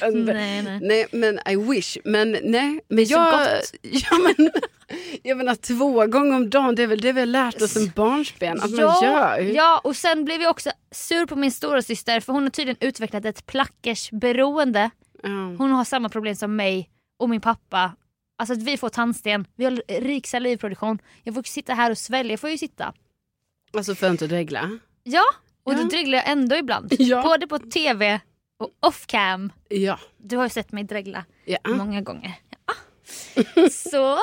jag 0.00 0.14
nej, 0.14 0.62
nej. 0.62 0.78
Nej 0.82 1.06
men 1.12 1.40
I 1.48 1.56
wish. 1.56 1.98
Men 2.04 2.36
nej. 2.42 2.80
Men 2.88 3.06
så 3.06 3.12
jag, 3.12 3.32
gott. 3.32 3.74
ja, 3.82 4.18
men, 4.18 4.50
jag 5.22 5.36
menar 5.36 5.54
två 5.54 6.06
gånger 6.06 6.36
om 6.36 6.50
dagen 6.50 6.74
det 6.74 6.82
är 6.82 6.86
väl 6.86 7.00
det 7.00 7.12
vi 7.12 7.20
har 7.20 7.26
lärt 7.26 7.62
oss 7.62 7.76
en 7.76 7.92
barnsben 7.96 8.60
att 8.60 8.70
man 8.70 8.80
gör. 8.80 9.38
ja, 9.38 9.80
och 9.84 9.96
sen 9.96 10.24
blev 10.24 10.42
jag 10.42 10.50
också 10.50 10.70
sur 10.90 11.26
på 11.26 11.36
min 11.36 11.52
stora 11.52 11.82
syster 11.82 12.20
för 12.20 12.32
hon 12.32 12.42
har 12.42 12.50
tydligen 12.50 12.88
utvecklat 12.88 13.24
ett 13.24 13.46
plackersberoende. 13.46 14.90
Ja. 15.22 15.28
Hon 15.58 15.70
har 15.70 15.84
samma 15.84 16.08
problem 16.08 16.36
som 16.36 16.56
mig 16.56 16.90
och 17.16 17.30
min 17.30 17.40
pappa. 17.40 17.92
Alltså 18.36 18.52
att 18.52 18.62
vi 18.62 18.76
får 18.76 18.88
tandsten, 18.88 19.46
vi 19.54 19.64
har 19.64 19.82
rik 20.00 20.26
salivproduktion. 20.26 20.98
Jag 21.22 21.34
får 21.34 21.42
sitta 21.42 21.74
här 21.74 21.90
och 21.90 21.98
svälja, 21.98 22.32
jag 22.32 22.40
får 22.40 22.50
ju 22.50 22.58
sitta. 22.58 22.92
Alltså 23.76 23.94
för 23.94 24.06
att 24.06 24.10
inte 24.10 24.26
dregla. 24.26 24.78
Ja, 25.02 25.22
och 25.64 25.72
Ja. 25.72 25.78
då 25.78 25.84
dreglar 25.88 26.18
jag 26.18 26.28
ändå 26.30 26.56
ibland. 26.56 26.92
Ja. 26.98 27.22
Både 27.22 27.46
på 27.46 27.58
tv 27.58 28.20
och 28.58 28.70
off 28.80 29.06
cam. 29.06 29.52
Ja. 29.68 29.98
Du 30.18 30.36
har 30.36 30.44
ju 30.44 30.50
sett 30.50 30.72
mig 30.72 30.84
dregla 30.84 31.24
ja. 31.44 31.58
många 31.66 32.00
gånger. 32.00 32.34
Ja. 32.66 32.74
Så 33.70 34.18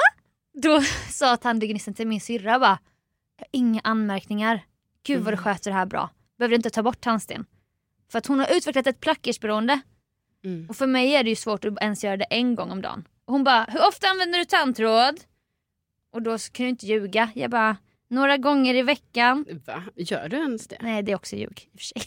då 0.62 0.82
sa 1.10 1.38
tandhygienisten 1.38 1.94
till 1.94 2.08
min 2.08 2.22
syrra 2.22 2.60
bara, 2.60 2.80
"Jag 3.38 3.46
har 3.46 3.48
inga 3.52 3.82
anmärkningar. 3.84 4.62
Gud 5.04 5.24
vad 5.24 5.34
du 5.34 5.38
sköter 5.38 5.72
det 5.72 5.78
här 5.78 5.86
bra. 5.86 6.10
Behöver 6.38 6.56
inte 6.56 6.70
ta 6.70 6.84
bort 6.84 7.02
tandsten. 7.02 7.46
För 8.12 8.18
att 8.20 8.26
hon 8.26 8.40
har 8.40 8.56
utvecklat 8.58 8.88
ett 8.88 9.00
plackersberoende. 9.00 9.80
Mm. 10.46 10.70
Och 10.70 10.76
för 10.76 10.88
mig 10.88 11.16
är 11.16 11.24
det 11.24 11.30
ju 11.30 11.36
svårt 11.36 11.66
att 11.66 11.82
ens 11.82 12.04
göra 12.04 12.18
det 12.18 12.26
en 12.30 12.56
gång 12.56 12.72
om 12.72 12.82
dagen. 12.82 13.08
Och 13.26 13.34
hon 13.34 13.44
bara, 13.44 13.64
hur 13.70 13.88
ofta 13.88 14.08
använder 14.08 14.40
du 14.40 14.46
tandtråd? 14.46 15.20
Och 16.12 16.22
då 16.22 16.38
kan 16.38 16.66
jag 16.66 16.72
inte 16.72 16.86
ljuga. 16.86 17.32
Jag 17.36 17.52
bara, 17.52 17.78
några 18.10 18.38
gånger 18.38 18.76
i 18.76 18.82
veckan. 18.82 19.46
Va? 19.66 19.84
Gör 19.96 20.30
du 20.30 20.38
ens 20.38 20.68
det? 20.68 20.78
Nej 20.82 21.04
det 21.04 21.12
är 21.12 21.16
också 21.16 21.36
ljug 21.36 21.70
i 21.72 21.76
och 21.76 21.80
för 21.80 21.86
sig. 21.86 22.02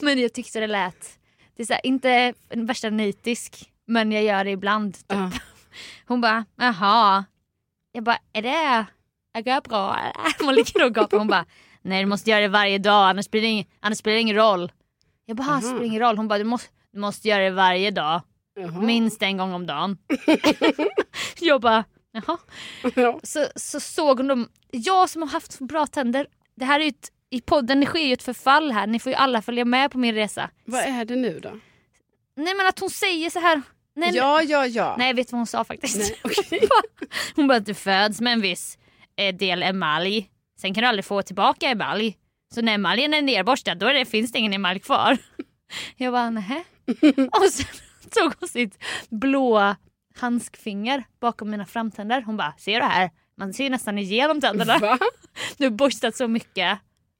men 0.00 0.20
jag 0.20 0.32
tyckte 0.32 0.60
det 0.60 0.66
lät, 0.66 1.18
det 1.56 1.62
är 1.62 1.66
så 1.66 1.72
här, 1.72 1.86
inte 1.86 2.34
värsta 2.48 2.90
nitisk 2.90 3.70
men 3.86 4.12
jag 4.12 4.24
gör 4.24 4.44
det 4.44 4.50
ibland. 4.50 4.94
Typ. 4.94 5.04
Ja. 5.08 5.30
Hon 6.06 6.20
bara, 6.20 6.44
jaha. 6.56 7.24
Jag 7.92 8.04
bara, 8.04 8.18
är 8.32 8.42
det, 8.42 8.86
är 9.32 9.42
det 9.42 9.62
bra? 9.64 9.98
Man 10.44 10.54
ligger 10.54 10.84
och 10.84 10.94
gapar. 10.94 11.18
Hon 11.18 11.26
bara, 11.26 11.46
nej 11.82 12.02
du 12.02 12.06
måste 12.06 12.30
göra 12.30 12.40
det 12.40 12.48
varje 12.48 12.78
dag 12.78 13.08
annars 13.08 13.24
spelar 13.24 13.42
det 13.42 13.48
ingen, 13.48 13.66
annars 13.80 13.98
spelar 13.98 14.14
det 14.14 14.20
ingen 14.20 14.36
roll. 14.36 14.72
Jag 15.26 15.36
bara, 15.36 15.48
"Ah, 15.50 15.56
det 15.56 15.62
spelar 15.62 15.82
ingen 15.82 16.00
roll. 16.00 16.16
Hon 16.16 16.28
bara, 16.28 16.38
du 16.38 16.44
måste, 16.44 16.68
du 16.92 16.98
måste 17.00 17.28
göra 17.28 17.44
det 17.44 17.50
varje 17.50 17.90
dag. 17.90 18.20
Jaha. 18.60 18.80
Minst 18.80 19.22
en 19.22 19.36
gång 19.36 19.54
om 19.54 19.66
dagen. 19.66 19.98
jag 21.40 21.60
bara, 21.60 21.84
jaha. 22.12 22.38
Ja. 22.94 23.20
Så, 23.22 23.46
så 23.56 23.80
såg 23.80 24.16
hon 24.18 24.28
dem, 24.28 24.48
jag 24.70 25.10
som 25.10 25.22
har 25.22 25.28
haft 25.28 25.58
bra 25.60 25.86
tänder. 25.86 26.26
Det 26.56 26.64
här 26.64 26.80
är 26.80 26.84
ju 26.84 26.88
ett, 26.88 27.08
i 27.30 27.40
podden, 27.40 27.80
det 27.80 27.86
sker 27.86 28.00
ju 28.06 28.12
ett 28.12 28.22
förfall 28.22 28.72
här. 28.72 28.86
Ni 28.86 28.98
får 28.98 29.12
ju 29.12 29.16
alla 29.16 29.42
följa 29.42 29.64
med 29.64 29.90
på 29.90 29.98
min 29.98 30.14
resa. 30.14 30.50
Vad 30.64 30.80
är 30.80 31.04
det 31.04 31.16
nu 31.16 31.40
då? 31.40 31.50
Nej 32.36 32.54
men 32.54 32.66
att 32.66 32.78
hon 32.78 32.90
säger 32.90 33.30
så 33.30 33.38
här. 33.40 33.62
Nej, 33.96 34.10
Ja, 34.14 34.42
ja, 34.42 34.66
ja. 34.66 34.94
nej 34.98 35.12
vet 35.14 35.28
du 35.28 35.32
vad 35.32 35.38
hon 35.38 35.46
sa 35.46 35.64
faktiskt? 35.64 35.96
Nej, 35.98 36.18
Hon 36.50 36.58
bara- 36.68 37.08
hon 37.36 37.48
bara 37.48 37.58
du 37.60 37.74
föds 37.74 38.20
med 38.20 38.32
en 38.32 38.40
viss 38.40 38.78
eh, 39.16 39.34
del 39.34 39.62
emalj. 39.62 40.30
Sen 40.60 40.74
kan 40.74 40.82
du 40.82 40.88
aldrig 40.88 41.04
få 41.04 41.22
tillbaka 41.22 41.66
emalj. 41.68 42.16
Så 42.54 42.62
när 42.62 42.74
emaljen 42.74 43.14
är 43.14 43.22
nerborstad 43.22 43.74
då 43.74 43.86
är 43.86 43.94
det, 43.94 44.04
finns 44.04 44.32
det 44.32 44.38
ingen 44.38 44.52
emalj 44.52 44.80
kvar. 44.80 45.18
Jag 45.96 46.12
bara 46.12 46.30
nähä. 46.30 46.64
Och 47.32 47.50
sen 47.50 47.66
tog 48.10 48.32
hon 48.40 48.48
sitt 48.48 48.78
blåa 49.08 49.76
handskfinger 50.14 51.04
bakom 51.20 51.50
mina 51.50 51.66
framtänder. 51.66 52.22
Hon 52.22 52.36
bara, 52.36 52.54
ser 52.58 52.80
du 52.80 52.86
här? 52.86 53.10
Man 53.36 53.52
ser 53.52 53.70
nästan 53.70 53.98
igenom 53.98 54.40
tänderna. 54.40 54.78
Va? 54.78 54.98
Du 55.56 55.64
har 55.64 55.70
borstat 55.70 56.16
så 56.16 56.28
mycket. 56.28 56.78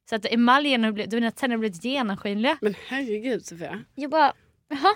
Så 0.09 0.17
att 0.17 0.27
emaljen 0.27 0.85
har 0.85 0.93
blivit, 0.93 1.11
dina 1.11 1.31
tänder 1.31 1.57
har 1.57 1.61
blivit 1.61 1.85
genomskinliga. 1.85 2.59
Men 2.61 2.75
herregud 2.89 3.47
Sofia. 3.47 3.85
Jag 3.95 4.11
bara, 4.11 4.33
jaha. 4.69 4.95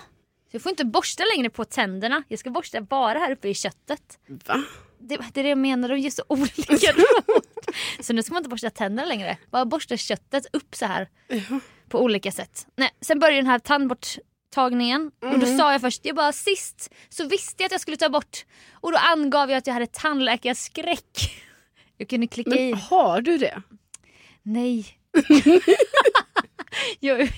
Så 0.51 0.55
jag 0.55 0.61
får 0.61 0.69
inte 0.69 0.85
borsta 0.85 1.23
längre 1.35 1.49
på 1.49 1.65
tänderna. 1.65 2.23
Jag 2.27 2.39
ska 2.39 2.49
borsta 2.49 2.81
bara 2.81 3.19
här 3.19 3.31
uppe 3.31 3.49
i 3.49 3.53
köttet. 3.53 4.19
Va? 4.27 4.63
Det, 4.99 5.17
det 5.33 5.39
är 5.39 5.43
det 5.43 5.49
jag 5.49 5.57
menar, 5.57 5.89
de 5.89 5.97
ger 5.99 6.09
så 6.09 6.23
olika 6.27 6.91
råd. 6.91 7.43
Så 7.99 8.13
nu 8.13 8.23
ska 8.23 8.33
man 8.33 8.39
inte 8.39 8.49
borsta 8.49 8.69
tänderna 8.69 9.07
längre. 9.07 9.37
Bara 9.51 9.65
borsta 9.65 9.97
köttet 9.97 10.45
upp 10.53 10.75
så 10.75 10.85
här. 10.85 11.09
På 11.89 12.01
olika 12.01 12.31
sätt. 12.31 12.67
Nej, 12.75 12.89
sen 13.01 13.19
började 13.19 13.37
den 13.37 13.47
här 13.47 13.59
tandborttagningen. 13.59 15.11
Och 15.33 15.39
då 15.39 15.45
sa 15.45 15.71
jag 15.71 15.81
först, 15.81 16.05
jag 16.05 16.15
bara 16.15 16.31
sist 16.31 16.93
så 17.09 17.27
visste 17.27 17.63
jag 17.63 17.65
att 17.65 17.71
jag 17.71 17.81
skulle 17.81 17.97
ta 17.97 18.09
bort. 18.09 18.45
Och 18.73 18.91
då 18.91 18.97
angav 18.97 19.49
jag 19.49 19.57
att 19.57 19.67
jag 19.67 19.73
hade 19.73 19.87
tandläkarskräck. 19.87 21.35
Jag 21.97 22.09
kunde 22.09 22.27
klicka 22.27 22.55
i. 22.55 22.69
Men 22.71 22.79
har 22.79 23.21
du 23.21 23.37
det? 23.37 23.61
Nej, 24.43 24.85
Jag, 26.99 27.19
jag 27.21 27.29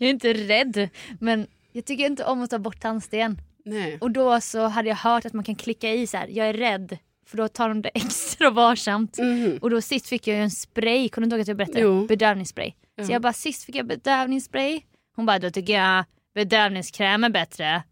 är 0.00 0.10
inte 0.10 0.32
rädd 0.32 0.88
men 1.20 1.46
jag 1.72 1.84
tycker 1.84 2.06
inte 2.06 2.24
om 2.24 2.42
att 2.42 2.50
ta 2.50 2.58
bort 2.58 2.80
tandsten. 2.80 3.40
Nej. 3.64 3.98
Och 4.00 4.10
då 4.10 4.40
så 4.40 4.66
hade 4.66 4.88
jag 4.88 4.96
hört 4.96 5.24
att 5.24 5.32
man 5.32 5.44
kan 5.44 5.54
klicka 5.54 5.90
i 5.94 6.06
så 6.06 6.16
här, 6.16 6.26
jag 6.28 6.48
är 6.48 6.52
rädd. 6.54 6.98
För 7.26 7.36
då 7.36 7.48
tar 7.48 7.68
de 7.68 7.82
det 7.82 7.88
extra 7.94 8.50
varsamt. 8.50 9.18
Mhm. 9.18 9.58
Och 9.62 9.70
då 9.70 9.80
sist 9.80 10.06
fick 10.08 10.26
jag 10.26 10.36
ju 10.36 10.42
en 10.42 10.50
spray, 10.50 11.08
kommer 11.08 11.22
du 11.22 11.26
inte 11.26 11.34
ihåg 11.36 11.40
att 11.42 11.48
jag 11.48 11.56
berättade? 11.56 11.80
Jo. 11.80 12.06
Bedövningsspray. 12.06 12.72
Ja. 12.96 13.04
Så 13.04 13.12
jag 13.12 13.22
bara 13.22 13.32
sist 13.32 13.64
fick 13.64 13.74
jag 13.74 13.86
bedövningsspray. 13.86 14.80
Hon 15.16 15.26
bara 15.26 15.38
då 15.38 15.50
tycker 15.50 15.72
jag 15.72 16.04
bedövningskräm 16.34 17.24
är 17.24 17.30
bättre. 17.30 17.82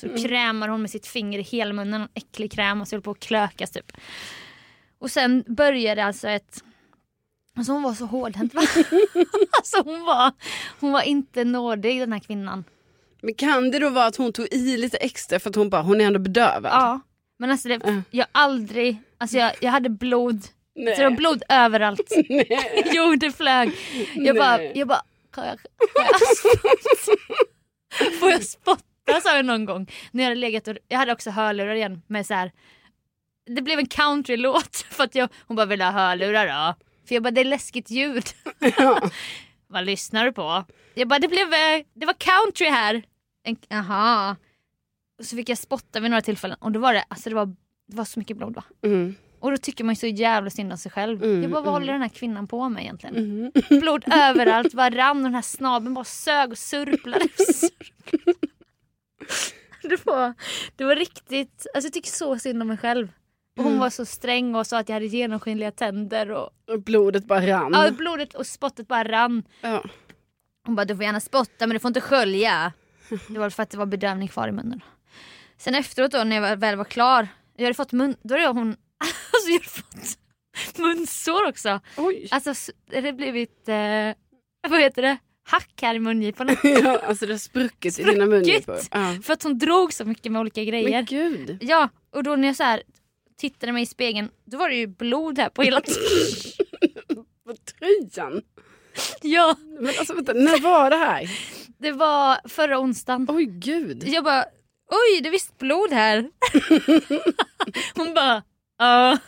Så 0.00 0.06
Mm. 0.06 0.22
krämar 0.22 0.68
hon 0.68 0.80
med 0.82 0.90
sitt 0.90 1.06
finger 1.06 1.38
i 1.38 1.42
hela 1.42 1.72
munnen, 1.72 2.00
en 2.02 2.08
äcklig 2.14 2.52
kräm 2.52 2.80
och 2.80 2.88
så 2.88 2.96
höll 2.96 3.02
på 3.02 3.10
att 3.10 3.20
klökas 3.20 3.70
typ. 3.70 3.92
Och 4.98 5.10
sen 5.10 5.44
började 5.46 6.04
alltså 6.04 6.28
ett 6.28 6.64
Alltså 7.56 7.72
hon 7.72 7.82
var 7.82 7.94
så 7.94 8.06
hårdhänt 8.06 8.54
va? 8.54 8.60
alltså 9.58 9.82
hon 9.84 10.04
var, 10.04 10.32
hon 10.80 10.92
var 10.92 11.02
inte 11.02 11.44
nådig 11.44 12.00
den 12.00 12.12
här 12.12 12.20
kvinnan. 12.20 12.64
Men 13.22 13.34
kan 13.34 13.70
det 13.70 13.78
då 13.78 13.88
vara 13.88 14.06
att 14.06 14.16
hon 14.16 14.32
tog 14.32 14.46
i 14.50 14.76
lite 14.76 14.96
extra 14.96 15.38
för 15.38 15.50
att 15.50 15.56
hon 15.56 15.70
bara, 15.70 15.82
hon 15.82 16.00
är 16.00 16.04
ändå 16.04 16.18
bedövad? 16.18 16.72
Ja. 16.72 17.00
Men 17.38 17.50
alltså 17.50 17.68
det, 17.68 17.80
Ja. 17.84 18.02
jag 18.10 18.26
aldrig, 18.32 18.96
alltså 19.18 19.36
jag, 19.36 19.52
jag 19.60 19.70
hade 19.70 19.90
blod, 19.90 20.46
Nej. 20.74 20.96
så 20.96 21.02
det 21.02 21.08
var 21.08 21.16
blod 21.16 21.42
överallt. 21.48 22.12
Jo 22.92 23.14
det 23.16 23.32
flög. 23.32 23.70
Jag 24.14 24.36
bara, 24.36 24.56
Nej. 24.56 24.72
jag 24.74 24.88
bara, 24.88 25.02
kan 25.34 25.46
jag, 25.46 25.58
kan 25.60 26.04
jag? 26.06 26.14
Får 28.20 28.30
jag 28.30 28.44
spotta 28.44 29.20
sa 29.22 29.36
jag 29.36 29.44
någon 29.44 29.64
gång. 29.64 29.90
När 30.10 30.22
jag 30.22 30.28
hade 30.28 30.40
legat 30.40 30.68
och, 30.68 30.76
jag 30.88 30.98
hade 30.98 31.12
också 31.12 31.30
hörlurar 31.30 31.74
igen 31.74 32.02
med 32.06 32.26
så 32.26 32.34
här. 32.34 32.52
Det 33.56 33.62
blev 33.62 33.78
en 33.78 33.86
countrylåt 33.86 34.76
för 34.90 35.04
att 35.04 35.14
jag, 35.14 35.28
hon 35.46 35.56
bara 35.56 35.66
vill 35.66 35.82
ha 35.82 35.90
hörlurar 35.90 36.46
då? 36.46 36.74
För 37.08 37.14
jag 37.14 37.22
bara 37.22 37.30
det 37.30 37.40
är 37.40 37.44
läskigt 37.44 37.90
ljud. 37.90 38.24
Vad 39.66 39.84
lyssnar 39.84 40.24
du 40.24 40.32
på? 40.32 40.64
Jag 40.94 41.08
bara 41.08 41.18
det 41.18 41.28
blev, 41.28 41.54
eh, 41.54 41.84
det 41.94 42.06
var 42.06 42.14
country 42.18 42.66
här. 42.68 43.02
En, 43.42 43.56
aha. 43.70 44.36
Så 45.22 45.36
fick 45.36 45.48
jag 45.48 45.58
spotta 45.58 46.00
vid 46.00 46.10
några 46.10 46.22
tillfällen 46.22 46.56
och 46.60 46.72
då 46.72 46.80
var 46.80 46.94
det, 46.94 47.04
alltså 47.08 47.28
det 47.28 47.34
var, 47.34 47.46
det 47.86 47.96
var 47.96 48.04
så 48.04 48.18
mycket 48.18 48.36
blod 48.36 48.54
va. 48.54 48.64
Mm. 48.82 49.14
Och 49.40 49.50
då 49.50 49.56
tycker 49.56 49.84
man 49.84 49.92
ju 49.92 49.96
så 49.96 50.06
jävla 50.06 50.50
synd 50.50 50.72
om 50.72 50.78
sig 50.78 50.92
själv. 50.92 51.24
Mm, 51.24 51.42
jag 51.42 51.50
bara 51.50 51.60
vad 51.60 51.68
mm. 51.68 51.72
håller 51.72 51.92
den 51.92 52.02
här 52.02 52.08
kvinnan 52.08 52.46
på 52.46 52.68
med 52.68 52.82
egentligen? 52.82 53.16
Mm. 53.16 53.52
Blod 53.80 54.04
överallt, 54.12 54.74
bara 54.74 54.90
rann 54.90 55.16
och 55.16 55.22
den 55.22 55.34
här 55.34 55.42
snabeln 55.42 55.94
bara 55.94 56.04
sög 56.04 56.50
och 56.50 56.58
surplade. 56.58 57.24
det, 59.82 60.06
var, 60.06 60.34
det 60.76 60.84
var 60.84 60.96
riktigt, 60.96 61.66
alltså 61.74 61.86
jag 61.86 61.92
tycker 61.92 62.10
så 62.10 62.38
synd 62.38 62.62
om 62.62 62.68
mig 62.68 62.76
själv. 62.78 63.08
Och 63.56 63.64
hon 63.64 63.72
Mm. 63.72 63.80
var 63.80 63.90
så 63.90 64.04
sträng 64.04 64.54
och 64.54 64.66
sa 64.66 64.78
att 64.78 64.88
jag 64.88 64.94
hade 64.96 65.06
genomskinliga 65.06 65.70
tänder 65.70 66.30
och 66.30 66.50
Och 66.72 66.82
blodet 66.82 67.24
bara 67.24 67.46
rann. 67.46 67.72
ja, 67.72 67.90
blodet 67.90 68.34
och 68.34 68.46
spottet 68.46 68.88
bara 68.88 69.04
rann. 69.04 69.42
Ja. 69.60 69.84
Hon 70.66 70.76
bara 70.76 70.84
du 70.84 70.96
får 70.96 71.04
gärna 71.04 71.20
spotta 71.20 71.66
men 71.66 71.70
du 71.70 71.78
får 71.78 71.88
inte 71.88 72.00
skölja. 72.00 72.72
Det 73.28 73.38
var 73.38 73.50
för 73.50 73.62
att 73.62 73.70
det 73.70 73.78
var 73.78 73.86
bedövning 73.86 74.28
kvar 74.28 74.48
i 74.48 74.52
munnen. 74.52 74.82
Sen 75.58 75.74
efteråt 75.74 76.12
då 76.12 76.24
när 76.24 76.36
jag 76.42 76.56
väl 76.56 76.76
var 76.76 76.84
klar, 76.84 77.28
jag 77.56 77.64
hade 77.64 77.74
fått 77.74 77.92
mun, 77.92 78.16
då 78.22 78.34
hade 78.34 78.46
hon, 78.46 78.68
alltså 79.32 79.50
jag 79.50 79.54
hade 79.54 79.68
fått 79.68 80.78
munsår 80.78 81.48
också. 81.48 81.80
Oj. 81.96 82.28
Alltså 82.30 82.72
det 82.90 82.96
hade 82.96 83.12
blivit, 83.12 83.68
eh, 83.68 84.12
vad 84.68 84.80
heter 84.80 85.02
det, 85.02 85.18
hack 85.44 85.82
här 85.82 85.94
i 85.94 85.98
mungiporna. 85.98 86.56
Ja, 86.62 86.98
alltså 86.98 87.26
det 87.26 87.32
har 87.32 87.38
spruckit 87.38 87.98
i 87.98 88.04
dina 88.04 88.26
mungipor. 88.26 88.60
Spruckit? 88.60 88.88
Ja. 88.92 89.16
För 89.22 89.32
att 89.32 89.42
hon 89.42 89.58
drog 89.58 89.92
så 89.92 90.04
mycket 90.04 90.32
med 90.32 90.40
olika 90.40 90.64
grejer. 90.64 90.90
Men 90.90 91.04
gud. 91.04 91.58
Ja, 91.60 91.88
och 92.10 92.22
då 92.22 92.36
när 92.36 92.48
jag 92.48 92.56
så 92.56 92.62
här 92.62 92.82
tittade 93.40 93.72
mig 93.72 93.82
i 93.82 93.86
spegeln, 93.86 94.30
då 94.44 94.58
var 94.58 94.68
det 94.68 94.74
ju 94.74 94.86
blod 94.86 95.38
här 95.38 95.48
på 95.48 95.62
hela 95.62 95.80
På 97.46 97.54
tröjan. 97.56 98.42
Ja, 99.22 99.56
Men 99.80 99.88
alltså 99.98 100.14
vänta, 100.14 100.32
när 100.32 100.60
var 100.60 100.90
det 100.90 100.96
här? 100.96 101.30
Det 101.80 101.92
var 101.92 102.48
förra 102.48 102.80
onsdagen. 102.80 103.26
Oj 103.30 103.44
gud. 103.44 104.04
Jag 104.08 104.24
bara, 104.24 104.44
oj 104.90 105.20
det 105.22 105.28
är 105.28 105.30
visst 105.30 105.58
blod 105.58 105.92
här. 105.92 106.30
Hon 107.94 108.14
bara, 108.14 108.42
ja. 108.78 109.18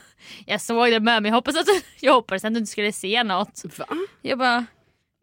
Jag 0.47 0.61
såg 0.61 0.91
det 0.91 1.01
med 1.01 1.23
mig, 1.23 1.29
jag 1.29 1.35
hoppas 1.37 1.57
att, 1.57 1.67
jag 2.01 2.12
hoppades 2.15 2.45
att 2.45 2.55
du 2.55 2.59
inte 2.59 2.71
skulle 2.73 2.93
se 2.93 3.23
något. 3.25 3.62
Va? 3.79 3.87
Jag 4.23 4.38
bara, 4.38 4.67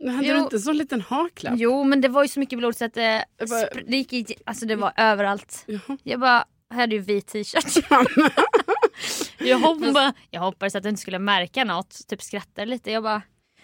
Men 0.04 0.15
hade 0.15 0.28
Jo. 0.28 0.34
du 0.36 0.39
inte 0.39 0.56
en 0.56 0.60
sån 0.62 0.78
liten 0.78 1.02
haklapp? 1.02 1.54
jo 1.58 1.84
men 1.84 2.02
det 2.02 2.08
var 2.08 2.24
ju 2.24 2.28
så 2.30 2.39
mycket 2.39 2.60
blod 2.60 2.76
så 2.76 2.86
att 2.86 2.94
det, 2.94 3.26
bara- 3.50 3.82
det 3.88 3.98
gick 3.98 4.13
i, 4.13 4.26
alltså 4.46 4.65
det 4.65 4.76
var 4.76 4.94
överallt. 4.98 5.63
Jaha. 5.68 5.98
Jag 6.04 6.20
bara, 6.20 6.46
jag 6.70 6.76
hade 6.76 6.96
ju 6.96 7.02
vit 7.02 7.28
t-shirt. 7.28 7.86
jag, 9.38 9.60
hon 9.60 9.94
bara, 9.94 10.13
jag 10.30 10.42
hoppades 10.42 10.76
att 10.76 10.84
du 10.84 10.89
inte 10.89 11.02
skulle 11.02 11.20
märka 11.20 11.63
något, 11.63 12.08
typ 12.08 12.22
skrattade 12.22 12.65
lite. 12.65 12.92
Jag 12.92 13.04
bara, 13.04 13.22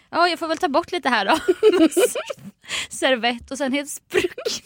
ja 0.10 0.28
jag 0.28 0.40
får 0.40 0.48
väl 0.48 0.58
ta 0.58 0.68
bort 0.68 0.92
lite 0.92 1.10
här 1.10 1.26
då. 1.26 1.38
Servett 2.90 3.52
och 3.52 3.58
sen 3.58 3.72
helt 3.74 3.90
sprucken. 3.90 4.64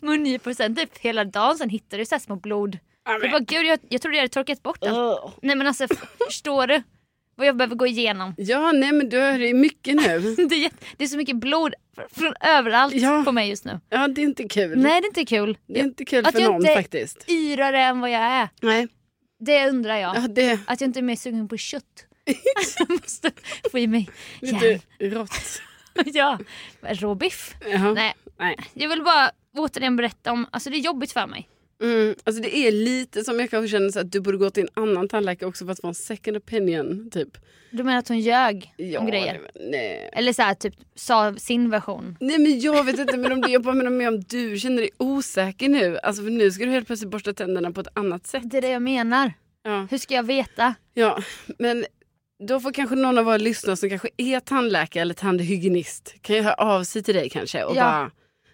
Mungipor 0.00 0.52
sen 0.52 0.76
typ 0.76 0.98
hela 0.98 1.24
dagen 1.24 1.58
sen 1.58 1.68
hittade 1.70 2.02
du 2.02 2.06
så 2.06 2.14
här 2.14 2.20
små 2.20 2.36
blod. 2.36 2.78
Jag 3.04 3.30
bara 3.30 3.38
gud 3.40 3.66
jag, 3.66 3.78
jag 3.88 4.02
trodde 4.02 4.16
jag 4.16 4.22
hade 4.22 4.32
torkat 4.32 4.62
bort 4.62 4.78
allt. 4.84 4.92
Ugh. 4.92 5.32
Nej 5.42 5.56
men 5.56 5.66
alltså 5.66 5.86
förstår 6.26 6.66
du? 6.66 6.82
Vad 7.36 7.46
jag 7.46 7.56
behöver 7.56 7.76
gå 7.76 7.86
igenom. 7.86 8.34
Ja, 8.38 8.72
nej 8.72 8.92
men 8.92 9.08
du 9.08 9.18
är 9.20 9.38
det 9.38 9.50
är 9.50 9.54
mycket 9.54 9.94
nu. 9.96 10.34
Det 10.48 10.64
är, 10.64 10.70
det 10.96 11.04
är 11.04 11.08
så 11.08 11.16
mycket 11.16 11.36
blod 11.36 11.74
fr- 11.96 12.06
från 12.18 12.34
överallt 12.40 12.94
Ja. 12.94 13.22
på 13.24 13.32
mig 13.32 13.48
just 13.48 13.64
nu. 13.64 13.80
Ja, 13.88 14.08
det 14.08 14.20
är 14.20 14.24
inte 14.24 14.48
kul. 14.48 14.78
Nej 14.78 15.00
det 15.00 15.04
är 15.06 15.08
inte 15.08 15.24
kul. 15.24 15.58
Det 15.66 15.80
är 15.80 15.84
inte 15.84 16.04
kul 16.04 16.26
Att 16.26 16.32
för 16.32 16.40
jag 16.40 16.52
någon 16.52 16.60
inte- 16.60 16.74
faktiskt. 16.74 17.24
Yrare 17.30 17.80
än 17.82 18.00
vad 18.00 18.10
jag 18.10 18.20
är. 18.22 18.48
Nej, 18.62 18.88
Det 19.40 19.68
undrar 19.68 19.96
jag. 19.96 20.16
ja, 20.16 20.20
det 20.28 20.58
Att 20.66 20.80
jag 20.80 20.88
inte 20.88 21.00
är 21.00 21.02
mer 21.02 21.16
sugen 21.16 21.48
på 21.48 21.56
kött. 21.56 22.06
Jag 22.78 22.90
måste 23.02 23.30
få 23.70 23.78
i 23.78 23.86
mig 23.86 24.10
järn. 24.40 24.58
lite 24.60 24.80
rått. 25.16 25.62
ja, 26.14 26.38
råbiff. 26.82 27.54
Jaha. 27.70 27.92
Nej, 27.92 28.14
Nej. 28.38 28.56
jag 28.74 28.88
vill 28.88 29.02
bara 29.02 29.30
återigen 29.56 29.96
berätta 29.96 30.32
om, 30.32 30.46
alltså 30.50 30.70
det 30.70 30.76
är 30.76 30.80
jobbigt 30.80 31.12
för 31.12 31.26
mig. 31.26 31.48
Mm, 31.82 32.14
alltså 32.24 32.42
det 32.42 32.56
är 32.56 32.72
lite 32.72 33.24
som 33.24 33.40
jag 33.40 33.50
kanske 33.50 33.68
känner 33.68 33.88
så 33.90 34.00
att 34.00 34.12
du 34.12 34.20
borde 34.20 34.38
gå 34.38 34.50
till 34.50 34.62
en 34.62 34.82
annan 34.82 35.08
tandläkare 35.08 35.48
också 35.48 35.64
för 35.64 35.72
att 35.72 35.80
få 35.80 35.88
en 35.88 35.94
second 35.94 36.36
opinion. 36.36 37.10
Typ. 37.10 37.28
Du 37.70 37.82
menar 37.82 37.98
att 37.98 38.08
hon 38.08 38.20
ljög 38.20 38.74
Ja, 38.76 39.00
om 39.00 39.06
grejer? 39.06 39.50
Nej. 39.54 40.10
Eller 40.12 40.32
så 40.32 40.42
här, 40.42 40.54
typ 40.54 40.74
sa 40.94 41.34
sin 41.34 41.70
version. 41.70 42.16
Nej 42.20 42.38
men 42.38 42.60
jag 42.60 42.84
vet 42.84 42.98
inte, 42.98 43.16
men 43.16 43.32
om 43.32 43.40
det, 43.40 43.50
jag 43.50 43.62
bara 43.62 43.74
menar 43.74 43.90
med 43.90 44.08
om 44.08 44.20
du 44.20 44.58
känner 44.58 44.76
dig 44.76 44.90
osäker 44.96 45.68
nu. 45.68 45.98
Alltså 45.98 46.22
för 46.22 46.30
nu 46.30 46.50
ska 46.50 46.64
du 46.64 46.70
helt 46.70 46.86
plötsligt 46.86 47.10
borsta 47.10 47.32
tänderna 47.32 47.72
på 47.72 47.80
ett 47.80 47.88
annat 47.98 48.26
sätt. 48.26 48.42
Det 48.50 48.56
är 48.58 48.62
det 48.62 48.68
jag 48.70 48.82
menar. 48.82 49.32
Ja, 49.62 49.86
Hur 49.90 49.98
ska 49.98 50.14
jag 50.14 50.22
veta? 50.22 50.74
ja 50.94 51.22
men 51.58 51.86
då 52.48 52.60
får 52.60 52.72
kanske 52.72 52.96
någon 52.96 53.18
av 53.18 53.24
våra 53.24 53.36
lyssnare 53.36 53.76
som 53.76 53.88
kanske 53.88 54.08
är 54.16 54.40
tandläkare 54.40 55.02
eller 55.02 55.14
tandhygienist 55.14 56.14
kan 56.22 56.36
ju 56.36 56.42
höra 56.42 56.54
av 56.54 56.84
sig 56.84 57.02
till 57.02 57.14
dig 57.14 57.28
kanske 57.30 57.64
och 57.64 57.76
Ja. 57.76 57.82
bara 57.82 58.10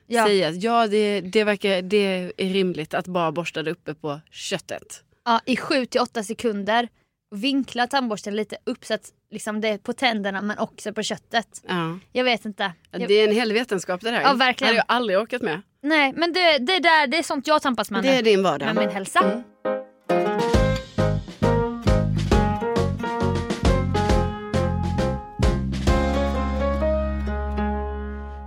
Ja. 0.07 0.27
säga 0.27 0.49
att 0.49 0.63
ja 0.63 0.87
det, 0.87 1.21
det, 1.21 1.45
verkar, 1.45 1.83
det 1.83 1.97
är 2.37 2.49
rimligt 2.53 2.95
att 2.95 3.07
bara 3.07 3.33
borsta 3.33 3.63
det 3.63 3.71
uppe 3.71 3.95
på 3.95 4.21
köttet. 4.31 5.03
Ja, 5.25 5.41
I 5.47 5.57
7 5.57 5.87
till 5.87 6.01
8 6.01 6.23
sekunder. 6.23 6.89
Vinkla 7.35 7.87
tandborsten 7.87 8.37
lite 8.37 8.57
upp 8.65 8.85
så 8.85 8.95
att 8.95 9.11
liksom 9.31 9.61
det 9.61 9.69
är 9.69 9.79
på 9.79 9.93
tänderna 9.93 10.43
men 10.43 10.59
också 10.59 10.93
på 10.93 11.03
köttet. 11.03 11.63
Ja. 11.69 11.99
Jag 12.13 12.25
vet 12.25 12.45
inte. 12.45 12.73
Jag, 12.91 13.09
Det 13.09 13.15
är 13.15 13.29
en 13.29 13.35
hel 13.35 13.53
vetenskap 13.53 14.01
det 14.01 14.11
här. 14.11 14.23
Ja, 14.23 14.33
verkligen. 14.33 14.69
hade 14.69 14.77
jag 14.89 14.97
aldrig 14.97 15.19
orkat 15.19 15.43
med. 15.43 15.61
nej 15.83 16.13
men 16.17 16.33
det, 16.33 16.59
det, 16.59 16.79
där, 16.79 17.07
det 17.07 17.19
är 17.19 17.23
sånt 17.23 17.47
jag 17.47 17.63
tampas 17.63 17.91
med 17.91 18.03
Det 18.03 18.09
är 18.09 18.17
nu. 18.17 18.23
din 18.23 18.43
vardag. 18.43 18.67
Med 18.75 18.77
min 18.87 18.95
hälsa. 18.95 19.43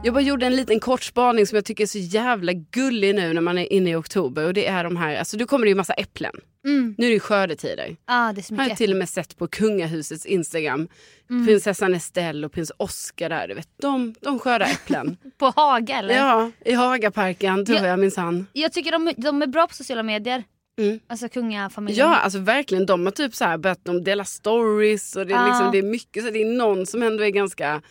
Jag 0.03 0.13
bara 0.13 0.21
gjorde 0.23 0.45
en 0.45 0.55
liten 0.55 0.79
kort 0.79 1.03
spaning 1.03 1.47
som 1.47 1.55
jag 1.55 1.65
tycker 1.65 1.83
är 1.83 1.87
så 1.87 1.97
jävla 1.97 2.53
gullig 2.53 3.15
nu 3.15 3.33
när 3.33 3.41
man 3.41 3.57
är 3.57 3.73
inne 3.73 3.89
i 3.91 3.95
oktober. 3.95 4.45
Och 4.45 4.53
det 4.53 4.67
är 4.67 4.83
de 4.83 4.95
här, 4.97 5.15
alltså 5.15 5.37
då 5.37 5.45
kommer 5.45 5.65
det 5.65 5.69
ju 5.69 5.75
massa 5.75 5.93
äpplen. 5.93 6.31
Mm. 6.65 6.95
Nu 6.97 7.07
är 7.07 7.11
det 7.11 7.19
skördetider. 7.19 7.95
Ah, 8.05 8.33
det 8.33 8.41
är 8.41 8.43
så 8.43 8.53
Jag 8.53 8.57
har 8.59 8.63
mycket. 8.65 8.77
till 8.77 8.91
och 8.91 8.97
med 8.97 9.09
sett 9.09 9.37
på 9.37 9.47
kungahusets 9.47 10.25
Instagram. 10.25 10.87
Mm. 11.29 11.45
Prinsessan 11.45 11.93
Estelle 11.93 12.45
och 12.47 12.51
prins 12.53 12.71
Oscar 12.77 13.29
där. 13.29 13.47
Du 13.47 13.53
vet, 13.53 13.67
de, 13.81 14.15
de 14.21 14.39
skördar 14.39 14.65
äpplen. 14.65 15.17
På 15.37 15.53
Haga 15.55 15.97
eller? 15.97 16.15
ja, 16.15 16.51
i 16.65 16.73
Hagaparken 16.73 17.65
tror 17.65 17.77
Ja. 17.79 17.87
jag 17.87 17.99
minsann. 17.99 18.45
Jag 18.53 18.73
tycker 18.73 18.91
de, 18.91 19.13
de 19.17 19.41
är 19.41 19.47
bra 19.47 19.67
på 19.67 19.73
sociala 19.73 20.03
medier. 20.03 20.43
Mm. 20.79 20.99
Alltså 21.07 21.29
kungafamiljen. 21.29 22.07
Ja, 22.07 22.15
alltså 22.15 22.39
verkligen. 22.39 22.85
De 22.85 23.05
har 23.05 23.11
typ 23.11 23.35
så 23.35 23.45
här 23.45 23.57
börjat 23.57 23.79
de 23.85 24.03
dela 24.03 24.25
stories 24.25 25.15
och 25.15 25.27
det 25.27 25.33
är, 25.33 25.37
Ja. 25.37 25.47
liksom, 25.47 25.71
det 25.71 25.77
är 25.77 25.83
mycket. 25.83 26.23
Så 26.23 26.29
det 26.31 26.41
är 26.41 26.45
någon 26.57 26.85
som 26.85 27.03
ändå 27.03 27.23
är 27.23 27.29
ganska 27.29 27.81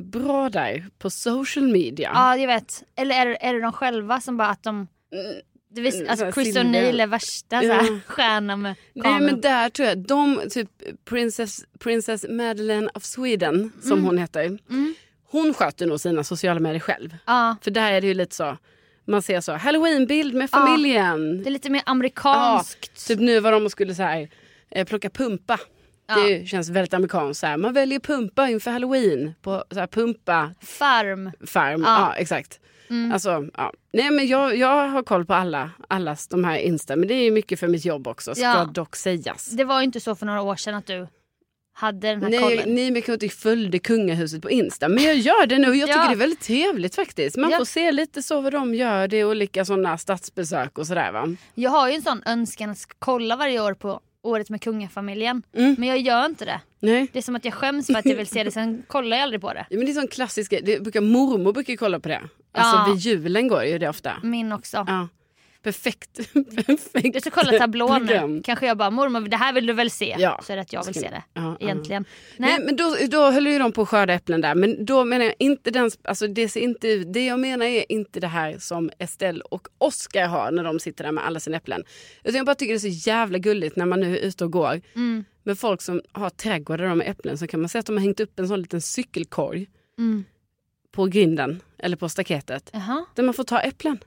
bra 0.00 0.48
där 0.48 0.86
på 0.98 1.10
social 1.10 1.68
media. 1.72 2.10
Ja, 2.14 2.36
jag 2.36 2.46
vet. 2.46 2.82
Eller 2.96 3.26
är, 3.26 3.36
är 3.40 3.54
det 3.54 3.60
de 3.60 3.72
själva 3.72 4.20
som 4.20 4.36
bara 4.36 4.48
att 4.48 4.62
de... 4.62 4.76
Mm. 4.76 4.86
Du 5.70 5.82
vet, 5.82 5.94
Mm, 5.94 6.06
alltså 6.10 6.32
Chris. 6.32 6.56
O'Neill 6.56 7.02
är 7.02 7.06
värsta 7.06 7.62
Ja. 7.62 7.78
så 7.78 7.84
här, 7.92 8.00
stjärnan 8.06 8.62
med 8.62 8.74
Nej 8.92 9.02
kameran. 9.02 9.24
men 9.24 9.40
där 9.40 9.70
tror 9.70 9.88
jag, 9.88 9.98
de, 9.98 10.40
typ 10.50 10.68
Princess, 11.04 11.64
Princess 11.78 12.26
Madeleine 12.28 12.88
of 12.94 13.04
Sweden 13.04 13.72
som 13.82 13.92
Mm. 13.92 14.04
hon 14.04 14.18
heter. 14.18 14.58
Hon 15.30 15.54
sköter 15.54 15.86
nog 15.86 16.00
sina 16.00 16.24
sociala 16.24 16.60
medier 16.60 16.80
själv. 16.80 17.16
Ja, 17.26 17.56
För 17.62 17.70
där 17.70 17.92
är 17.92 18.00
det 18.00 18.06
ju 18.06 18.14
lite 18.14 18.34
så, 18.34 18.56
man 19.06 19.22
ser 19.22 19.40
så, 19.40 19.52
halloweenbild 19.52 20.34
med 20.34 20.48
Ja. 20.52 20.58
familjen. 20.58 21.42
det 21.42 21.48
är 21.48 21.52
lite 21.52 21.70
mer 21.70 21.82
amerikanskt. 21.86 23.06
Typ 23.08 23.20
nu 23.20 23.40
var 23.40 23.52
de 23.52 23.64
och 23.64 23.70
skulle 23.72 23.94
så 23.94 24.02
här, 24.02 24.28
eh, 24.70 24.84
plocka 24.86 25.10
pumpa. 25.10 25.58
Ja. 26.08 26.14
Det 26.16 26.46
känns 26.48 26.68
väldigt 26.68 26.94
amerikanskt. 26.94 27.40
Så 27.40 27.46
här. 27.46 27.56
Man 27.56 27.72
väljer 27.72 27.98
pumpa 28.00 28.48
inför 28.48 28.70
halloween 28.70 29.34
på 29.42 29.64
så 29.70 29.78
här, 29.80 29.86
pumpa 29.86 30.50
Farm. 30.60 31.30
farm. 31.46 31.82
Ja. 31.86 31.98
Ja, 32.00 32.14
exakt. 32.14 32.60
Alltså, 33.12 33.48
ja. 33.56 33.72
Nej, 33.92 34.10
men 34.10 34.26
jag, 34.26 34.56
jag 34.56 34.88
har 34.88 35.02
koll 35.02 35.24
på 35.26 35.34
alla 35.34 35.70
allas 35.88 36.28
de 36.28 36.44
här 36.44 36.56
Insta. 36.58 36.96
Men 36.96 37.08
det 37.08 37.14
är 37.14 37.30
mycket 37.30 37.60
för 37.60 37.68
mitt 37.68 37.84
jobb 37.84 38.06
också, 38.08 38.34
ska 38.34 38.42
Ja. 38.44 38.64
dock 38.64 38.96
sägas. 38.96 39.46
Det 39.50 39.64
var 39.64 39.80
ju 39.80 39.84
inte 39.84 40.00
så 40.00 40.14
för 40.14 40.26
några 40.26 40.42
år 40.42 40.56
sedan 40.56 40.74
att 40.74 40.86
du 40.86 41.06
hade 41.78 42.08
den 42.08 42.22
här 42.22 42.30
Nej, 42.30 42.40
kollen. 42.40 42.74
nej, 42.74 42.90
men 42.90 43.02
jag 43.06 43.14
inte 43.14 43.28
följde 43.28 43.78
kungahuset 43.78 44.42
på 44.42 44.50
Insta. 44.50 44.88
Men 44.88 45.04
jag 45.04 45.16
gör 45.16 45.46
det 45.46 45.58
nu 45.58 45.68
och 45.68 45.76
jag 45.76 45.88
tycker 45.88 46.00
Ja. 46.00 46.06
det 46.08 46.14
är 46.14 46.16
väldigt 46.16 46.40
trevligt 46.40 46.94
faktiskt. 46.94 47.36
Man 47.36 47.50
Ja. 47.50 47.58
får 47.58 47.64
se 47.64 47.92
lite 47.92 48.22
så 48.22 48.40
vad 48.40 48.52
de 48.52 48.74
gör. 48.74 49.08
Det 49.08 49.16
är 49.16 49.24
olika 49.24 49.64
sådana 49.64 49.98
statsbesök 49.98 50.78
och 50.78 50.86
sådär 50.86 51.12
va. 51.12 51.28
Jag 51.54 51.70
har 51.70 51.88
ju 51.88 51.94
en 51.94 52.02
sån 52.02 52.22
önskan 52.26 52.70
att 52.70 52.78
kolla 52.98 53.36
varje 53.36 53.60
år 53.60 53.74
på 53.74 54.00
året 54.26 54.50
med 54.50 54.60
kungafamiljen. 54.62 55.42
Mm. 55.56 55.76
Men 55.78 55.88
jag 55.88 55.98
gör 55.98 56.26
inte 56.26 56.44
det. 56.44 56.60
Nej. 56.80 57.06
Det 57.12 57.18
är 57.18 57.22
som 57.22 57.36
att 57.36 57.44
jag 57.44 57.54
skäms 57.54 57.86
för 57.86 57.94
att 57.94 58.06
jag 58.06 58.16
vill 58.16 58.26
se 58.26 58.44
det, 58.44 58.50
sen 58.50 58.82
kollar 58.88 59.16
jag 59.16 59.24
aldrig 59.24 59.40
på 59.40 59.52
det. 59.52 59.66
Ja, 59.70 59.76
men 59.76 59.86
det 59.86 59.92
är 59.92 59.94
sån 59.94 60.08
klassisk 60.08 60.50
grej. 60.50 60.62
det 60.64 60.80
brukar, 60.82 61.00
mormor 61.00 61.52
brukar 61.52 61.76
kolla 61.76 62.00
på 62.00 62.08
det. 62.08 62.20
Alltså 62.52 62.76
Ja. 62.76 62.86
vid 62.92 62.96
julen 63.00 63.48
går 63.48 63.64
ju 63.64 63.78
det 63.78 63.88
ofta. 63.88 64.12
Min 64.22 64.52
också. 64.52 64.84
Ja. 64.88 65.08
Perfekt. 65.66 66.16
Perfekt. 66.66 67.14
Du 67.14 67.20
ska 67.20 67.30
kolla 67.30 67.58
tablån 67.58 68.06
program. 68.06 68.42
Kanske 68.42 68.66
jag 68.66 68.76
bara, 68.76 68.90
mormor 68.90 69.20
det 69.20 69.36
här 69.36 69.52
vill 69.52 69.66
du 69.66 69.72
väl 69.72 69.90
se? 69.90 70.16
Ja. 70.18 70.40
Så 70.44 70.52
är 70.52 70.56
det 70.56 70.62
att 70.62 70.72
jag 70.72 70.84
vill 70.84 70.94
se 70.94 71.00
det. 71.08 71.22
ja, 71.34 71.42
ja. 71.42 71.66
Egentligen. 71.66 72.04
Nej. 72.36 72.50
Nej. 72.50 72.66
men 72.66 72.76
då, 72.76 72.96
då 73.10 73.30
höll 73.30 73.46
ju 73.46 73.58
de 73.58 73.72
på 73.72 73.82
att 73.82 73.88
skörda 73.88 74.12
äpplen 74.14 74.40
där. 74.40 74.54
Men 74.54 74.84
då 74.84 75.04
menar 75.04 75.24
jag 75.24 75.34
inte 75.38 75.70
den, 75.70 75.90
alltså 76.04 76.26
det 76.26 76.48
ser 76.48 76.60
inte 76.60 76.88
ut, 76.88 77.12
det 77.12 77.26
jag 77.26 77.38
menar 77.40 77.66
är 77.66 77.92
inte 77.92 78.20
det 78.20 78.26
här 78.26 78.58
som 78.58 78.90
Estelle 78.98 79.40
och 79.50 79.68
Oscar 79.78 80.26
har 80.26 80.50
när 80.50 80.64
de 80.64 80.80
sitter 80.80 81.04
där 81.04 81.12
med 81.12 81.26
alla 81.26 81.40
sina 81.40 81.56
äpplen. 81.56 81.84
Utan 82.24 82.36
jag 82.36 82.46
bara 82.46 82.54
tycker 82.54 82.72
det 82.72 82.76
är 82.76 82.90
så 82.92 83.08
jävla 83.10 83.38
gulligt 83.38 83.76
när 83.76 83.86
man 83.86 84.00
nu 84.00 84.18
är 84.18 84.20
ute 84.22 84.44
och 84.44 84.52
går 84.52 84.80
Mm. 84.94 85.24
med 85.42 85.58
folk 85.58 85.82
som 85.82 86.00
har 86.12 86.30
trädgårdar 86.30 86.94
med 86.94 87.08
äpplen 87.10 87.38
så 87.38 87.46
kan 87.46 87.60
man 87.60 87.68
se 87.68 87.78
att 87.78 87.86
de 87.86 87.96
har 87.96 88.00
hängt 88.02 88.20
upp 88.20 88.38
en 88.38 88.48
sån 88.48 88.60
liten 88.60 88.80
cykelkorg 88.80 89.66
Mm. 89.98 90.24
på 90.92 91.04
grinden 91.06 91.62
eller 91.78 91.96
på 91.96 92.08
staketet 92.08 92.70
Jaha. 92.72 93.04
där 93.14 93.22
man 93.22 93.34
får 93.34 93.44
ta 93.44 93.60
äpplen. 93.60 93.98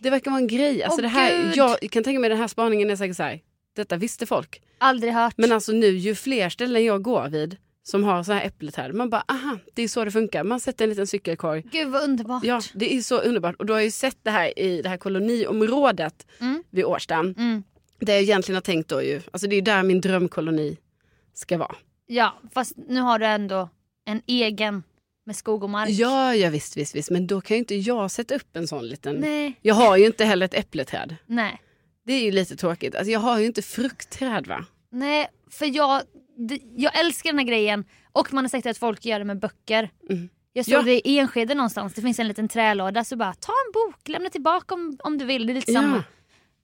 Det 0.00 0.10
verkar 0.10 0.30
vara 0.30 0.40
en 0.40 0.46
grej. 0.46 0.82
Alltså 0.82 0.98
Åh, 0.98 1.02
det 1.02 1.08
här, 1.08 1.42
Gud. 1.42 1.56
jag 1.56 1.80
kan 1.90 2.02
tänka 2.04 2.20
mig 2.20 2.30
den 2.30 2.38
här 2.38 2.48
spaningen 2.48 2.90
är 2.90 2.96
säkert 2.96 3.16
så 3.16 3.22
här. 3.22 3.40
Detta 3.76 3.96
visste 3.96 4.26
folk. 4.26 4.62
Aldrig 4.78 5.12
hört. 5.12 5.34
Men 5.36 5.52
alltså 5.52 5.72
nu 5.72 5.86
ju 5.86 6.14
fler 6.14 6.48
ställen 6.48 6.84
jag 6.84 7.02
går 7.02 7.28
vid 7.28 7.56
som 7.82 8.04
har 8.04 8.22
så 8.22 8.32
här 8.32 8.44
äppelträd. 8.46 8.94
Man 8.94 9.10
bara 9.10 9.24
aha, 9.28 9.58
det 9.74 9.82
är 9.82 9.88
så 9.88 10.04
det 10.04 10.10
funkar. 10.10 10.44
Man 10.44 10.60
sätter 10.60 10.84
en 10.84 10.90
liten 10.90 11.06
cykelkorg. 11.06 11.62
Gud 11.72 11.88
vad 11.88 12.02
underbart. 12.04 12.44
Ja, 12.44 12.60
det 12.74 12.94
är 12.94 13.00
så 13.00 13.18
underbart. 13.20 13.56
Och 13.56 13.66
då 13.66 13.72
har 13.74 13.80
ju 13.80 13.90
sett 13.90 14.16
det 14.22 14.30
här 14.30 14.58
i 14.58 14.82
det 14.82 14.88
här 14.88 14.96
koloniområdet 14.96 16.26
Mm. 16.40 16.62
vid 16.70 16.84
Årsta. 16.84 17.14
Mm. 17.14 17.62
Det 18.00 18.12
jag 18.12 18.22
egentligen 18.22 18.56
har 18.56 18.60
tänkt 18.62 18.88
då 18.88 19.02
ju, 19.02 19.20
alltså 19.30 19.46
det 19.48 19.54
är 19.54 19.56
ju 19.56 19.62
där 19.62 19.82
min 19.82 20.00
drömkoloni 20.00 20.76
ska 21.34 21.58
vara. 21.58 21.74
Ja, 22.06 22.38
fast 22.54 22.76
nu 22.88 23.00
har 23.00 23.18
du 23.18 23.26
ändå 23.26 23.68
en 24.04 24.22
egen 24.26 24.82
med 25.28 25.36
skog 25.36 25.64
och 25.64 25.70
mark. 25.70 25.88
Ja, 25.90 26.34
ja 26.34 26.50
visst, 26.50 26.76
visst, 26.76 26.94
visst. 26.94 27.10
Men 27.10 27.26
då 27.26 27.40
kan 27.40 27.54
ju 27.54 27.58
inte 27.58 27.74
jag 27.74 28.10
sätta 28.10 28.34
upp 28.34 28.56
en 28.56 28.68
sån 28.68 28.88
liten... 28.88 29.16
Nej. 29.16 29.58
Jag 29.62 29.74
har 29.74 29.96
ju 29.96 30.06
inte 30.06 30.24
heller 30.24 30.46
ett 30.46 30.54
äppleträd. 30.54 31.16
Nej. 31.26 31.60
Det 32.06 32.12
är 32.12 32.22
ju 32.24 32.30
lite 32.30 32.56
tråkigt. 32.56 32.94
Alltså 32.94 33.10
jag 33.12 33.20
har 33.20 33.38
ju 33.38 33.46
inte 33.46 33.62
fruktträd 33.62 34.46
va? 34.46 34.64
Nej, 34.90 35.28
för 35.50 35.66
jag, 35.76 36.02
jag 36.76 36.98
älskar 37.00 37.30
den 37.30 37.38
här 37.38 37.46
grejen. 37.46 37.84
Och 38.12 38.32
man 38.34 38.44
har 38.44 38.48
sett 38.48 38.66
att 38.66 38.78
folk 38.78 39.04
gör 39.04 39.18
det 39.18 39.24
med 39.24 39.38
böcker. 39.38 39.90
Mm. 40.10 40.28
Jag 40.52 40.64
såg 40.64 40.74
Ja. 40.74 40.82
det 40.82 41.08
i 41.08 41.18
Enskede 41.18 41.54
någonstans, 41.54 41.94
det 41.94 42.02
finns 42.02 42.18
en 42.18 42.28
liten 42.28 42.48
trälåda. 42.48 43.04
Så 43.04 43.16
bara 43.16 43.34
ta 43.34 43.52
en 43.66 43.72
bok, 43.72 44.08
lämna 44.08 44.30
tillbaka 44.30 44.74
om, 44.74 44.98
om 45.04 45.18
du 45.18 45.24
vill. 45.24 45.46
Det 45.46 45.52
är 45.52 45.54
lite 45.54 45.72
Ja. 45.72 45.80
samma. 45.80 46.04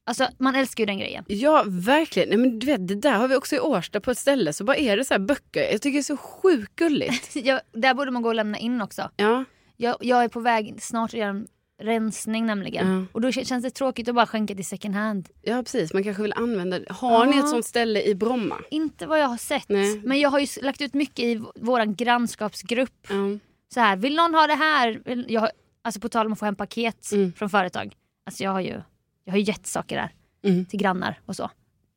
Alltså 0.07 0.29
man 0.39 0.55
älskar 0.55 0.83
ju 0.83 0.87
den 0.87 0.99
grejen. 0.99 1.25
Ja, 1.29 1.65
verkligen. 1.67 2.29
Nej, 2.29 2.39
men 2.39 2.59
du 2.59 2.67
vet, 2.67 2.89
det 2.89 2.95
där 2.95 3.13
har 3.13 3.29
vi 3.29 3.37
också 3.37 3.57
i 3.57 3.61
Årsta 3.61 4.01
på 4.01 4.11
ett 4.11 4.19
ställe. 4.19 4.53
Så 4.53 4.65
bara 4.65 4.77
är 4.77 4.97
det 4.97 5.05
så 5.05 5.15
här 5.15 5.19
böcker. 5.19 5.73
Jag 5.73 5.83
tycker 5.83 5.93
det 5.97 6.01
är 6.01 6.03
så 6.03 6.17
sjukt 6.17 6.77
gulligt. 6.77 7.37
Jag, 7.47 7.61
där 7.73 7.95
borde 7.95 8.11
man 8.11 8.23
gå 8.23 8.29
och 8.29 8.35
lämna 8.35 8.59
in 8.59 8.81
också. 8.81 9.11
Ja, 9.17 9.45
Jag, 9.77 9.97
jag 10.01 10.25
är 10.25 10.29
på 10.29 10.41
väg 10.41 10.75
snart 10.83 11.11
att 11.11 11.19
göra 11.21 11.31
en 11.31 11.47
rensning 11.83 12.47
nämligen. 12.47 12.95
Ja. 13.01 13.05
Och 13.13 13.21
då 13.21 13.29
kän- 13.29 13.45
känns 13.45 13.65
det 13.65 13.71
tråkigt 13.71 14.09
att 14.09 14.15
bara 14.15 14.27
skänka 14.27 14.55
till 14.55 14.65
second 14.65 14.95
hand. 14.95 15.29
ja, 15.43 15.63
precis. 15.63 15.93
Man 15.93 16.05
kanske 16.05 16.23
vill 16.23 16.33
använda 16.33 16.79
det. 16.79 16.87
Har 16.93 17.27
ni 17.27 17.37
Ja. 17.37 17.43
ett 17.45 17.49
sånt 17.51 17.67
ställe 17.67 18.03
i 18.03 18.15
Bromma? 18.15 18.57
Inte 18.71 19.07
vad 19.07 19.21
jag 19.21 19.27
har 19.29 19.37
sett. 19.37 19.69
Nej. 19.69 20.01
Men 20.05 20.21
jag 20.21 20.31
har 20.31 20.39
ju 20.39 20.47
lagt 20.63 20.81
ut 20.81 20.95
mycket 20.95 21.19
i 21.25 21.35
v- 21.35 21.45
våran 21.55 21.95
grannskapsgrupp. 21.95 23.07
Ja. 23.09 23.39
Så 23.75 23.81
här, 23.81 23.97
vill 23.97 24.17
någon 24.17 24.35
ha 24.35 24.47
det 24.47 24.55
här? 24.55 25.03
Jag 25.29 25.49
alltså 25.83 26.01
på 26.01 26.09
tal 26.09 26.27
om 26.27 26.33
att 26.33 26.39
få 26.39 26.45
hem 26.45 26.57
paket 26.57 27.13
Mm. 27.13 27.33
från 27.33 27.51
företag. 27.51 27.95
Alltså 28.27 28.45
jag 28.45 28.51
har 28.51 28.61
ju, 28.61 28.81
jag 29.25 29.33
har 29.33 29.39
ju 29.39 29.45
gett 29.45 29.67
saker 29.67 29.97
där 29.97 30.13
Mm. 30.51 30.65
till 30.65 30.79
grannar 30.81 31.21
och 31.27 31.37
så. 31.37 31.51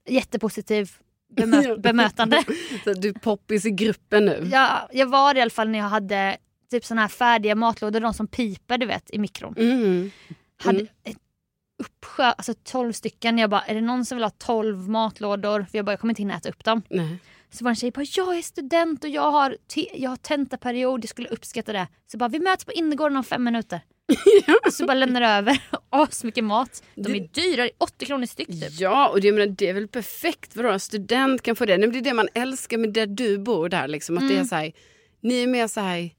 Jättepositiv 0.10 0.92
bemö- 1.34 1.78
bemötande. 1.82 2.44
Du 2.96 3.10
är 3.10 3.14
poppis 3.14 3.66
i 3.66 3.72
gruppen 3.72 4.26
nu. 4.26 4.50
Jag, 4.52 4.88
jag 4.92 5.08
var 5.08 5.36
i 5.36 5.42
alla 5.42 5.50
fall 5.52 5.70
när 5.70 5.80
jag 5.80 5.86
hade 5.90 6.38
typ 6.72 6.86
såna 6.86 7.02
här 7.02 7.08
färdiga 7.08 7.56
matlådor, 7.56 8.00
de 8.00 8.14
som 8.14 8.28
piper 8.28 8.78
du 8.78 8.86
vet 8.86 9.10
i 9.14 9.20
mikron. 9.20 9.56
Mm. 9.58 10.12
Hade 10.58 10.80
Mm. 10.80 10.92
ett 11.04 11.18
uppsjö, 11.84 12.24
alltså 12.24 12.54
12 12.64 12.94
stycken. 12.94 13.38
Jag 13.38 13.50
bara, 13.50 13.62
är 13.62 13.76
det 13.76 13.82
någon 13.82 14.06
som 14.06 14.16
vill 14.18 14.24
ha 14.24 14.30
12 14.30 14.90
matlådor? 14.90 15.66
För 15.72 15.78
jag 15.78 15.86
bara, 15.86 15.92
jag 15.92 16.00
kommer 16.00 16.12
inte 16.12 16.22
hinna 16.22 16.36
äta 16.38 16.50
upp 16.50 16.64
dem. 16.64 16.82
Nej. 16.90 17.18
Så 17.50 17.64
var 17.64 17.70
en 17.70 17.76
tjej 17.76 17.92
bara, 17.92 18.06
jag 18.18 18.38
är 18.38 18.42
student 18.42 19.04
och 19.04 19.10
jag 19.10 19.32
har, 19.32 19.58
jag 19.94 20.10
har 20.10 20.18
tentaperiod, 20.18 21.04
jag 21.04 21.10
skulle 21.10 21.30
uppskatta 21.30 21.74
det. 21.74 21.88
Så 22.12 22.18
bara, 22.18 22.30
vi 22.30 22.40
möts 22.40 22.66
på 22.66 22.72
innergården 22.72 23.18
om 23.18 23.24
fem 23.24 23.44
minuter. 23.44 23.82
Så 24.72 24.86
bara 24.86 24.94
lämnar 24.94 25.22
över 25.38 25.62
asmycket 25.90 26.44
mat. 26.44 26.84
De 26.96 27.16
är 27.16 27.28
dyra, 27.34 27.70
80 27.78 28.06
kronor 28.06 28.26
styck 28.26 28.48
typ. 28.48 28.80
Ja, 28.80 29.10
och 29.10 29.22
det, 29.22 29.32
menar, 29.32 29.46
det 29.48 29.70
är 29.70 29.74
väl 29.74 29.88
perfekt. 29.88 30.56
Vadå, 30.56 30.70
en 30.70 30.80
student 30.80 31.42
kan 31.42 31.56
få 31.56 31.66
det. 31.66 31.78
Nej, 31.78 31.88
men 31.88 31.92
det 31.94 32.00
är 32.00 32.12
det 32.12 32.14
man 32.14 32.28
älskar 32.34 32.78
med 32.78 32.94
där 32.94 33.08
du 33.08 33.38
bor. 33.38 33.70
där 33.70 33.88
liksom, 33.88 34.18
att 34.18 34.30
det 34.30 34.36
är 34.38 34.44
så 34.44 34.56
här, 34.56 34.72
Ni 35.22 35.44
är 35.44 35.48
mer 35.48 35.68
så 35.68 35.80
här, 35.82 36.10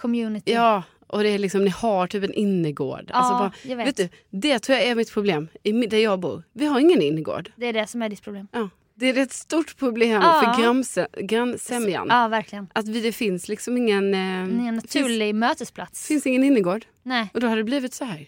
Community. 0.00 0.52
ja, 0.52 0.82
och 1.06 1.22
det 1.22 1.28
är 1.28 1.38
liksom, 1.38 1.64
ni 1.64 1.70
har 1.70 2.06
typ 2.06 2.24
en 2.24 2.32
innergård. 2.34 3.04
Ja, 3.08 3.14
alltså 3.14 3.32
bara, 3.34 3.76
vet. 3.76 3.86
vet 3.88 3.96
du, 3.96 4.08
det 4.30 4.58
tror 4.58 4.78
jag 4.78 4.86
är 4.88 4.94
mitt 4.94 5.12
problem 5.12 5.48
i, 5.62 5.72
där 5.72 5.98
jag 5.98 6.20
bor. 6.20 6.42
Vi 6.52 6.66
har 6.66 6.80
ingen 6.80 7.02
innergård. 7.02 7.50
Det 7.56 7.66
är 7.66 7.72
det 7.72 7.86
som 7.86 8.02
är 8.02 8.08
ditt 8.08 8.22
problem. 8.22 8.48
Ja. 8.52 8.68
Det 8.96 9.06
är 9.10 9.18
ett 9.18 9.32
stort 9.32 9.76
problem 9.76 10.22
Ja. 10.22 10.54
för 10.56 11.22
grannsämjan. 11.22 12.06
Ja, 12.10 12.28
verkligen. 12.28 12.66
Att 12.72 12.88
vi, 12.88 13.00
det 13.00 13.12
finns 13.12 13.48
liksom 13.48 13.76
ingen... 13.76 14.14
Eh, 14.14 14.20
en 14.20 14.48
finns, 14.48 14.82
naturlig 14.94 15.34
mötesplats. 15.34 16.06
finns 16.06 16.26
ingen 16.26 16.44
innergård. 16.44 16.84
Nej, 17.02 17.28
Och 17.34 17.40
då 17.40 17.46
hade 17.46 17.60
det 17.60 17.64
blivit 17.64 17.94
så 17.94 18.04
här. 18.04 18.26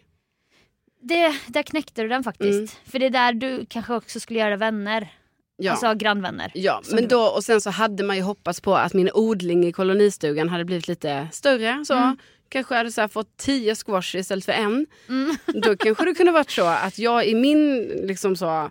det, 1.02 1.34
där 1.46 1.62
knäckte 1.62 2.02
du 2.02 2.08
den 2.08 2.24
faktiskt. 2.24 2.50
Mm. 2.52 2.68
För 2.84 2.98
det 2.98 3.06
är 3.06 3.10
där 3.10 3.32
du 3.32 3.66
kanske 3.68 3.94
också 3.94 4.20
skulle 4.20 4.38
göra 4.40 4.56
vänner. 4.56 5.08
Ja. 5.56 5.70
Alltså 5.72 5.94
grannvänner. 5.94 6.50
Ja, 6.54 6.82
men 6.92 7.08
då, 7.08 7.22
och 7.22 7.44
sen 7.44 7.60
så 7.60 7.70
hade 7.70 8.04
man 8.04 8.16
ju 8.16 8.22
hoppats 8.22 8.60
på 8.60 8.76
att 8.76 8.94
min 8.94 9.10
odling 9.14 9.66
i 9.66 9.72
kolonistugan 9.72 10.48
hade 10.48 10.64
blivit 10.64 10.88
lite 10.88 11.28
större. 11.32 11.84
Så. 11.84 11.94
Mm. 11.94 12.16
Kanske 12.48 12.74
hade 12.74 12.92
så 12.92 13.08
fått 13.08 13.36
tio 13.36 13.74
squash 13.74 14.16
istället 14.16 14.44
för 14.44 14.52
en. 14.52 14.86
Mm. 15.08 15.36
Då 15.46 15.76
kanske 15.76 16.04
det 16.04 16.14
kunde 16.14 16.32
varit 16.32 16.50
så 16.50 16.64
att 16.66 16.98
jag 16.98 17.26
i 17.26 17.34
min 17.34 17.82
liksom 18.02 18.36
så 18.36 18.70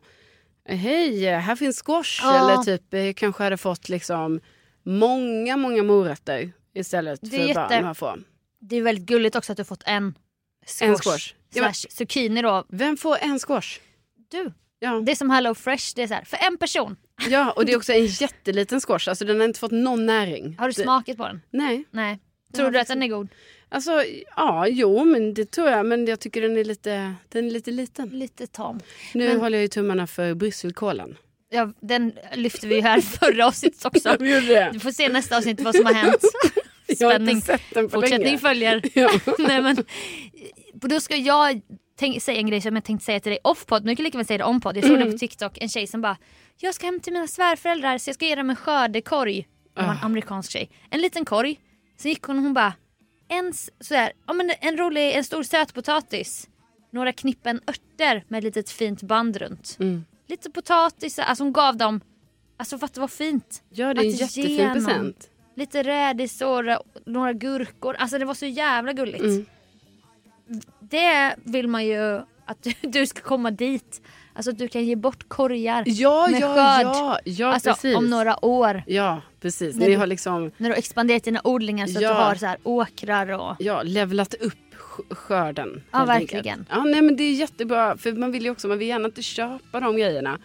Hej, 0.69 1.25
här 1.25 1.56
finns 1.56 1.82
squash. 1.86 2.19
Ja. 2.23 2.36
Eller 2.54 2.63
typ 2.63 2.93
eh, 2.93 3.13
kanske 3.13 3.43
hade 3.43 3.58
fått 3.58 3.89
liksom 3.89 4.39
många, 4.84 5.58
många 5.58 5.84
morötter 5.84 6.51
istället 6.73 7.19
för 7.30 7.38
är 7.38 7.54
bara 7.54 7.63
jätte- 7.63 7.82
några 7.82 7.93
få. 7.93 8.17
Det 8.60 8.75
är 8.75 8.82
väldigt 8.82 9.06
gulligt 9.06 9.36
också 9.36 9.51
att 9.51 9.58
du 9.58 9.63
fått 9.63 9.84
en 9.86 10.15
squash. 10.67 10.88
En 10.89 10.95
squash. 10.97 11.34
Ja, 11.54 11.62
Slash 11.73 11.89
zucchini 11.89 12.41
då. 12.41 12.65
Vem 12.69 12.97
får 12.97 13.17
en 13.21 13.39
squash? 13.39 13.80
Du. 14.32 14.54
Ja. 14.80 15.01
Det 15.06 15.12
är 15.12 15.15
som 15.15 15.30
Hello 15.30 15.56
Fresh. 15.56 15.93
Det 15.95 16.04
är 16.04 16.08
så 16.08 16.13
här, 16.13 16.23
för 16.25 16.38
en 16.41 16.58
person. 16.58 16.95
ja, 17.30 17.51
och 17.51 17.65
det 17.65 17.71
är 17.73 17.78
också 17.78 17.93
en 17.93 18.06
jätteliten 18.21 18.80
squash. 18.82 19.10
Alltså 19.10 19.25
den 19.25 19.39
har 19.39 19.45
inte 19.47 19.60
fått 19.60 19.71
någon 19.71 20.06
näring. 20.06 20.56
Har 20.60 20.67
du 20.67 20.73
smakat 20.73 21.17
på 21.17 21.23
den? 21.28 21.41
Nej. 21.49 21.84
Nej. 21.91 22.19
Ja, 22.51 22.58
Tror 22.58 22.71
du 22.71 22.80
att 22.80 22.88
den 22.88 23.04
är 23.04 23.08
god? 23.08 23.28
Alltså, 23.69 24.04
ja, 24.36 24.67
jo, 24.67 25.06
men 25.06 25.34
det 25.34 25.51
tror 25.51 25.69
jag. 25.69 25.86
Men 25.86 26.06
jag 26.06 26.19
tycker 26.19 26.41
den 26.41 26.58
är 26.58 26.63
lite, 26.63 27.13
den 27.30 27.45
är 27.47 27.51
lite 27.51 27.71
liten. 27.71 28.10
Lite 28.10 28.47
tam. 28.47 28.80
Nu 29.13 29.28
Men- 29.28 29.39
håller 29.39 29.58
jag 29.58 29.62
ju 29.62 29.67
tummarna 29.67 30.08
för 30.08 30.34
brysselkålen. 30.34 31.17
Ja, 31.49 31.71
den 31.82 32.13
lyfte 32.34 32.67
vi 32.67 32.75
ju 32.75 32.82
här 32.82 33.01
förra 33.19 33.47
avsnittet 33.47 33.86
också. 33.86 34.15
Du 34.73 34.80
får 34.80 34.91
se 34.91 35.10
nästa 35.10 35.38
avsnitt 35.38 35.62
vad 35.62 35.75
som 35.75 35.86
har 35.86 35.93
hänt. 35.93 36.21
Spänning. 36.95 37.41
Fortsättning 37.91 38.19
länge. 38.23 38.38
följer. 38.38 38.82
Ja. 38.93 39.10
Nej, 39.39 39.62
men, 39.62 39.78
då 40.73 40.99
ska 40.99 41.15
jag 41.15 41.62
tänk, 41.99 42.21
säga 42.23 42.38
en 42.39 42.47
grej 42.47 42.62
som 42.62 42.75
jag 42.75 42.84
tänkte 42.86 43.06
säga 43.06 43.19
till 43.19 43.30
dig 43.30 43.39
off-podd. 43.43 43.86
Nu 43.86 43.95
kan 43.95 44.04
jag 44.04 44.08
lika 44.08 44.17
väl 44.17 44.28
säga 44.28 44.38
det 44.38 44.43
on-podd. 44.43 44.78
Jag 44.78 44.84
såg 44.84 44.95
Mm. 44.95 45.06
det 45.08 45.12
på 45.12 45.17
TikTok. 45.17 45.58
En 45.62 45.69
tjej 45.69 45.88
som 45.88 46.01
bara, 46.01 46.17
jag 46.58 46.73
ska 46.75 46.86
hem 46.86 46.99
till 46.99 47.13
mina 47.13 47.28
svärföräldrar 47.28 47.97
så 47.97 48.10
jag 48.10 48.15
ska 48.15 48.25
ge 48.25 48.36
dem 48.36 48.49
en 48.49 48.56
skördekorg. 48.56 49.47
Var 49.75 49.84
en 49.84 49.89
Ah. 49.89 49.97
amerikansk 50.01 50.51
tjej. 50.51 50.69
En 50.89 51.01
liten 51.01 51.25
korg. 51.25 51.60
Sen 51.97 52.10
gick 52.12 52.23
hon 52.23 52.38
och 52.38 52.43
hon 52.43 52.54
bara, 52.54 52.73
en, 53.28 53.54
sådär, 53.80 54.12
ja, 54.28 54.34
men 54.34 54.52
en 54.62 54.78
rolig, 54.78 55.12
en 55.16 55.24
stor 55.24 55.44
sötpotatis. 55.44 56.50
Några 56.92 57.12
knippen 57.14 57.62
örter 57.68 58.24
med 58.28 58.38
ett 58.38 58.44
litet 58.44 58.70
fint 58.70 59.02
band 59.04 59.38
runt. 59.38 59.78
Mm. 59.80 60.06
Lite 60.28 60.50
potatis, 60.50 61.20
alltså 61.20 61.44
hon 61.44 61.54
gav 61.54 61.78
dem, 61.78 62.02
alltså 62.58 62.78
fatta 62.78 63.02
vad 63.02 63.12
fint. 63.12 63.64
ja, 63.70 63.94
det 63.94 64.02
är 64.02 64.06
en 64.06 64.14
Att 64.14 64.20
jättefin 64.20 64.74
present. 64.74 65.30
Lite 65.56 65.84
rädisor, 65.84 66.78
några 67.06 67.34
gurkor. 67.34 67.96
Alltså 67.96 68.18
det 68.18 68.26
var 68.26 68.34
så 68.34 68.46
jävla 68.46 68.94
gulligt. 68.94 69.24
Mm. 69.24 69.46
Det 70.80 71.36
vill 71.44 71.68
man 71.68 71.86
ju 71.86 72.22
att 72.46 72.64
du- 72.64 72.74
du 72.90 73.08
ska 73.08 73.22
komma 73.22 73.52
dit 73.52 74.02
Alltså 74.36 74.52
du 74.52 74.67
kan 74.67 74.86
ge 74.86 74.95
bort 74.95 75.30
korgar 75.30 75.84
Ja, 75.86 76.28
med 76.32 76.41
ja, 76.41 76.48
skörd. 76.56 76.86
ja, 76.95 77.19
ja 77.24 77.48
alltså 77.54 77.69
precis. 77.69 77.95
om 77.95 78.10
några 78.10 78.45
år. 78.45 78.84
Ja, 78.88 79.21
precis. 79.41 79.76
När 79.76 79.88
du- 79.88 79.98
har 79.98 80.08
liksom 80.08 80.52
När 80.58 80.69
du 80.69 80.76
expanderat 80.76 81.24
dina 81.24 81.41
odlingar 81.43 81.88
så 81.88 82.02
Ja. 82.02 82.12
att 82.12 82.17
du 82.17 82.24
har 82.24 82.36
så 82.36 82.45
här 82.45 82.58
åkrar 82.63 83.28
och... 83.39 83.56
ja, 83.60 83.84
levlat 83.84 84.34
upp 84.34 84.54
sk- 84.78 85.15
skörden. 85.15 85.84
Ja, 85.91 86.06
verkligen. 86.06 86.65
Ja, 86.69 86.84
nej, 86.84 87.02
men 87.02 87.15
det 87.15 87.24
är 87.24 87.34
jättebra. 87.34 87.98
För 87.98 88.12
man 88.13 88.32
vill 88.32 88.43
ju 88.43 88.50
också, 88.50 88.67
man 88.67 88.78
vill 88.78 88.88
gärna 88.88 89.06
inte 89.06 89.21
köpa 89.21 89.80
de 89.80 89.95
grejerna 89.98 90.38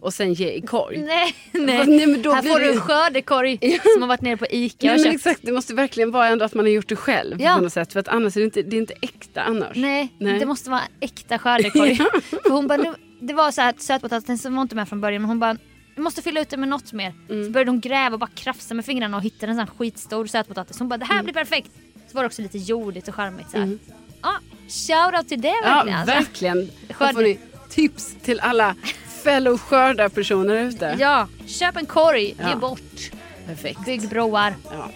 och 0.00 0.14
sen 0.14 0.32
ge 0.34 0.50
i 0.52 0.60
korg. 0.60 0.98
Nej, 1.06 1.34
Nej, 1.52 1.86
nej. 1.86 2.06
men 2.06 2.22
då 2.22 2.32
här 2.32 2.42
får 2.42 2.58
det- 2.58 2.64
du 2.66 2.72
en 2.72 2.80
skördekorg 2.80 3.58
som 3.92 4.02
har 4.02 4.08
varit 4.08 4.20
nere 4.20 4.36
på 4.36 4.46
Ica 4.50 4.86
Nej, 4.86 4.94
och 4.96 5.02
köpt. 5.04 5.14
exakt, 5.14 5.40
det 5.42 5.52
måste 5.52 5.74
verkligen 5.74 6.10
vara 6.10 6.28
ändå 6.28 6.44
att 6.44 6.54
man 6.54 6.64
har 6.64 6.70
gjort 6.72 6.88
det 6.88 6.96
själv 6.96 7.40
Ja. 7.40 7.54
på 7.56 7.62
något 7.62 7.72
sätt. 7.72 7.92
För 7.92 8.00
att 8.00 8.08
annars 8.08 8.36
är 8.36 8.40
det 8.40 8.44
inte, 8.44 8.62
det 8.62 8.76
är 8.76 8.80
inte 8.80 8.94
äkta 9.02 9.42
annars. 9.42 9.76
Nej, 9.76 10.08
Nej. 10.18 10.38
det 10.38 10.46
måste 10.46 10.70
vara 10.70 10.82
äkta 11.00 11.38
skördekorg. 11.38 11.94
För 12.42 12.50
hon 12.50 12.66
bara, 12.66 12.82
nu, 12.82 12.94
det 13.26 13.32
var 13.34 13.50
så 13.50 13.60
här 13.60 13.70
att 13.70 13.80
sötpotatisen 13.82 14.54
var 14.54 14.62
inte 14.62 14.74
med 14.74 14.88
från 14.88 15.00
början 15.00 15.22
men 15.22 15.28
hon 15.28 15.38
bara 15.40 15.56
vi 15.94 16.02
måste 16.02 16.22
fylla 16.22 16.40
ut 16.40 16.48
det 16.50 16.56
med 16.56 16.68
något 16.68 16.92
mer. 16.92 17.14
Mm. 17.30 17.44
Så 17.44 17.50
började 17.50 17.70
hon 17.70 17.80
gräva 17.80 18.12
och 18.14 18.18
bara 18.20 18.30
krafsa 18.34 18.74
med 18.74 18.84
fingrarna 18.84 19.16
och 19.16 19.22
hittade 19.22 19.52
en 19.52 19.56
sån 19.56 19.66
här 19.68 19.74
skitstor 19.78 20.26
sötpotatis. 20.26 20.78
Hon 20.78 20.88
bara 20.88 20.96
det 20.96 21.04
här 21.04 21.14
Mm. 21.14 21.24
blir 21.24 21.34
perfekt. 21.34 21.70
Så 22.08 22.14
var 22.16 22.22
det 22.22 22.26
också 22.26 22.42
lite 22.42 22.58
jordigt 22.58 23.08
och 23.08 23.14
charmigt 23.14 23.50
så 23.50 23.58
här. 23.58 23.78
Ja, 24.22 24.34
shoutout 24.68 25.28
till 25.28 25.40
det 25.40 25.48
Ja, 25.48 25.74
verkligen. 25.74 25.98
alltså. 25.98 26.14
verkligen. 26.14 26.70
Skörd- 26.88 27.14
får 27.14 27.22
ni 27.22 27.38
tips 27.70 28.14
till 28.22 28.40
alla 28.40 28.74
fellow 29.24 29.58
skördarpersoner 29.58 30.54
ute. 30.54 30.96
Ja, 31.00 31.28
köp 31.46 31.76
en 31.76 31.86
korg, 31.86 32.34
Ja. 32.40 32.48
ge 32.48 32.56
bort, 32.56 33.10
Perfekt. 33.46 33.84
bygg 33.84 34.08
broar. 34.08 34.54
Ja. 34.70 34.90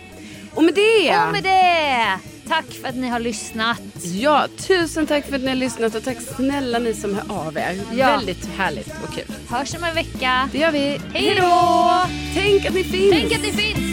Och 0.55 0.65
med 0.65 0.75
det, 0.75 1.19
Och 1.27 1.33
med 1.33 1.43
det, 1.43 2.19
tack 2.49 2.67
för 2.67 2.89
att 2.89 2.95
ni 2.97 3.09
har 3.09 3.21
lyssnat. 3.21 3.81
ja, 4.03 4.49
tusen 4.57 5.07
tack 5.07 5.27
för 5.27 5.37
att 5.37 5.43
ni 5.43 5.49
har 5.49 5.55
lyssnat 5.55 5.95
och 5.95 6.05
tack 6.05 6.19
snälla 6.37 6.79
ni 6.79 6.95
som 6.95 7.15
hör 7.15 7.47
av 7.47 7.59
er. 7.59 7.81
Ja. 7.93 8.07
Väldigt 8.07 8.47
härligt 8.47 8.89
och 9.09 9.15
kul. 9.15 9.25
Hörs 9.49 9.75
om 9.75 9.85
en 9.85 9.95
vecka. 9.95 10.49
Det 10.53 10.59
gör 10.59 10.73
vi. 10.73 11.01
Hej 11.13 11.35
då! 11.41 12.03
Tänk 12.35 12.67
att 12.67 12.75
ni 12.75 12.85
finns! 12.85 13.11
Tänk 13.11 13.33
att 13.33 13.43
ni 13.43 13.53
finns! 13.53 13.86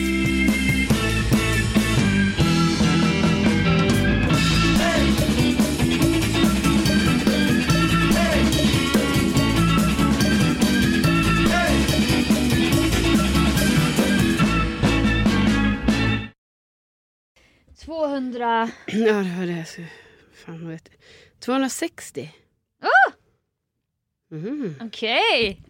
Tvåhundra... 18.03 18.69
Ja, 18.87 19.13
det 19.13 19.35
var 19.39 19.45
det. 19.45 19.65
Så- 19.65 19.81
Fan, 20.45 20.63
vad 20.63 20.71
vet 20.71 20.89
jag. 20.91 20.99
260. 21.39 22.31
Ah! 22.81 23.11
Mm. 24.31 24.75
Okej. 24.81 25.61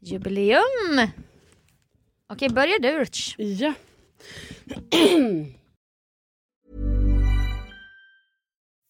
Jubileum. 0.00 1.08
Okej, 2.28 2.48
börja 2.48 2.78
du 2.78 2.98
Rutsch. 2.98 3.34
Ja. 3.38 3.74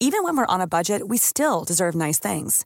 Even 0.02 0.24
when 0.24 0.36
we're 0.36 0.54
on 0.54 0.60
a 0.62 0.66
budget, 0.66 1.02
we 1.08 1.18
still 1.18 1.64
deserve 1.68 1.94
nice 1.94 2.18
things. 2.32 2.64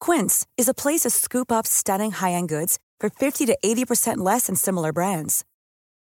Quince 0.00 0.46
is 0.56 0.68
a 0.68 0.74
place 0.74 1.00
to 1.02 1.10
scoop 1.10 1.52
up 1.52 1.66
stunning 1.66 2.12
high-end 2.12 2.48
goods 2.48 2.78
for 3.00 3.10
50 3.10 3.46
to 3.46 3.58
80% 3.64 4.16
less 4.32 4.46
than 4.46 4.56
similar 4.56 4.92
brands. 4.92 5.44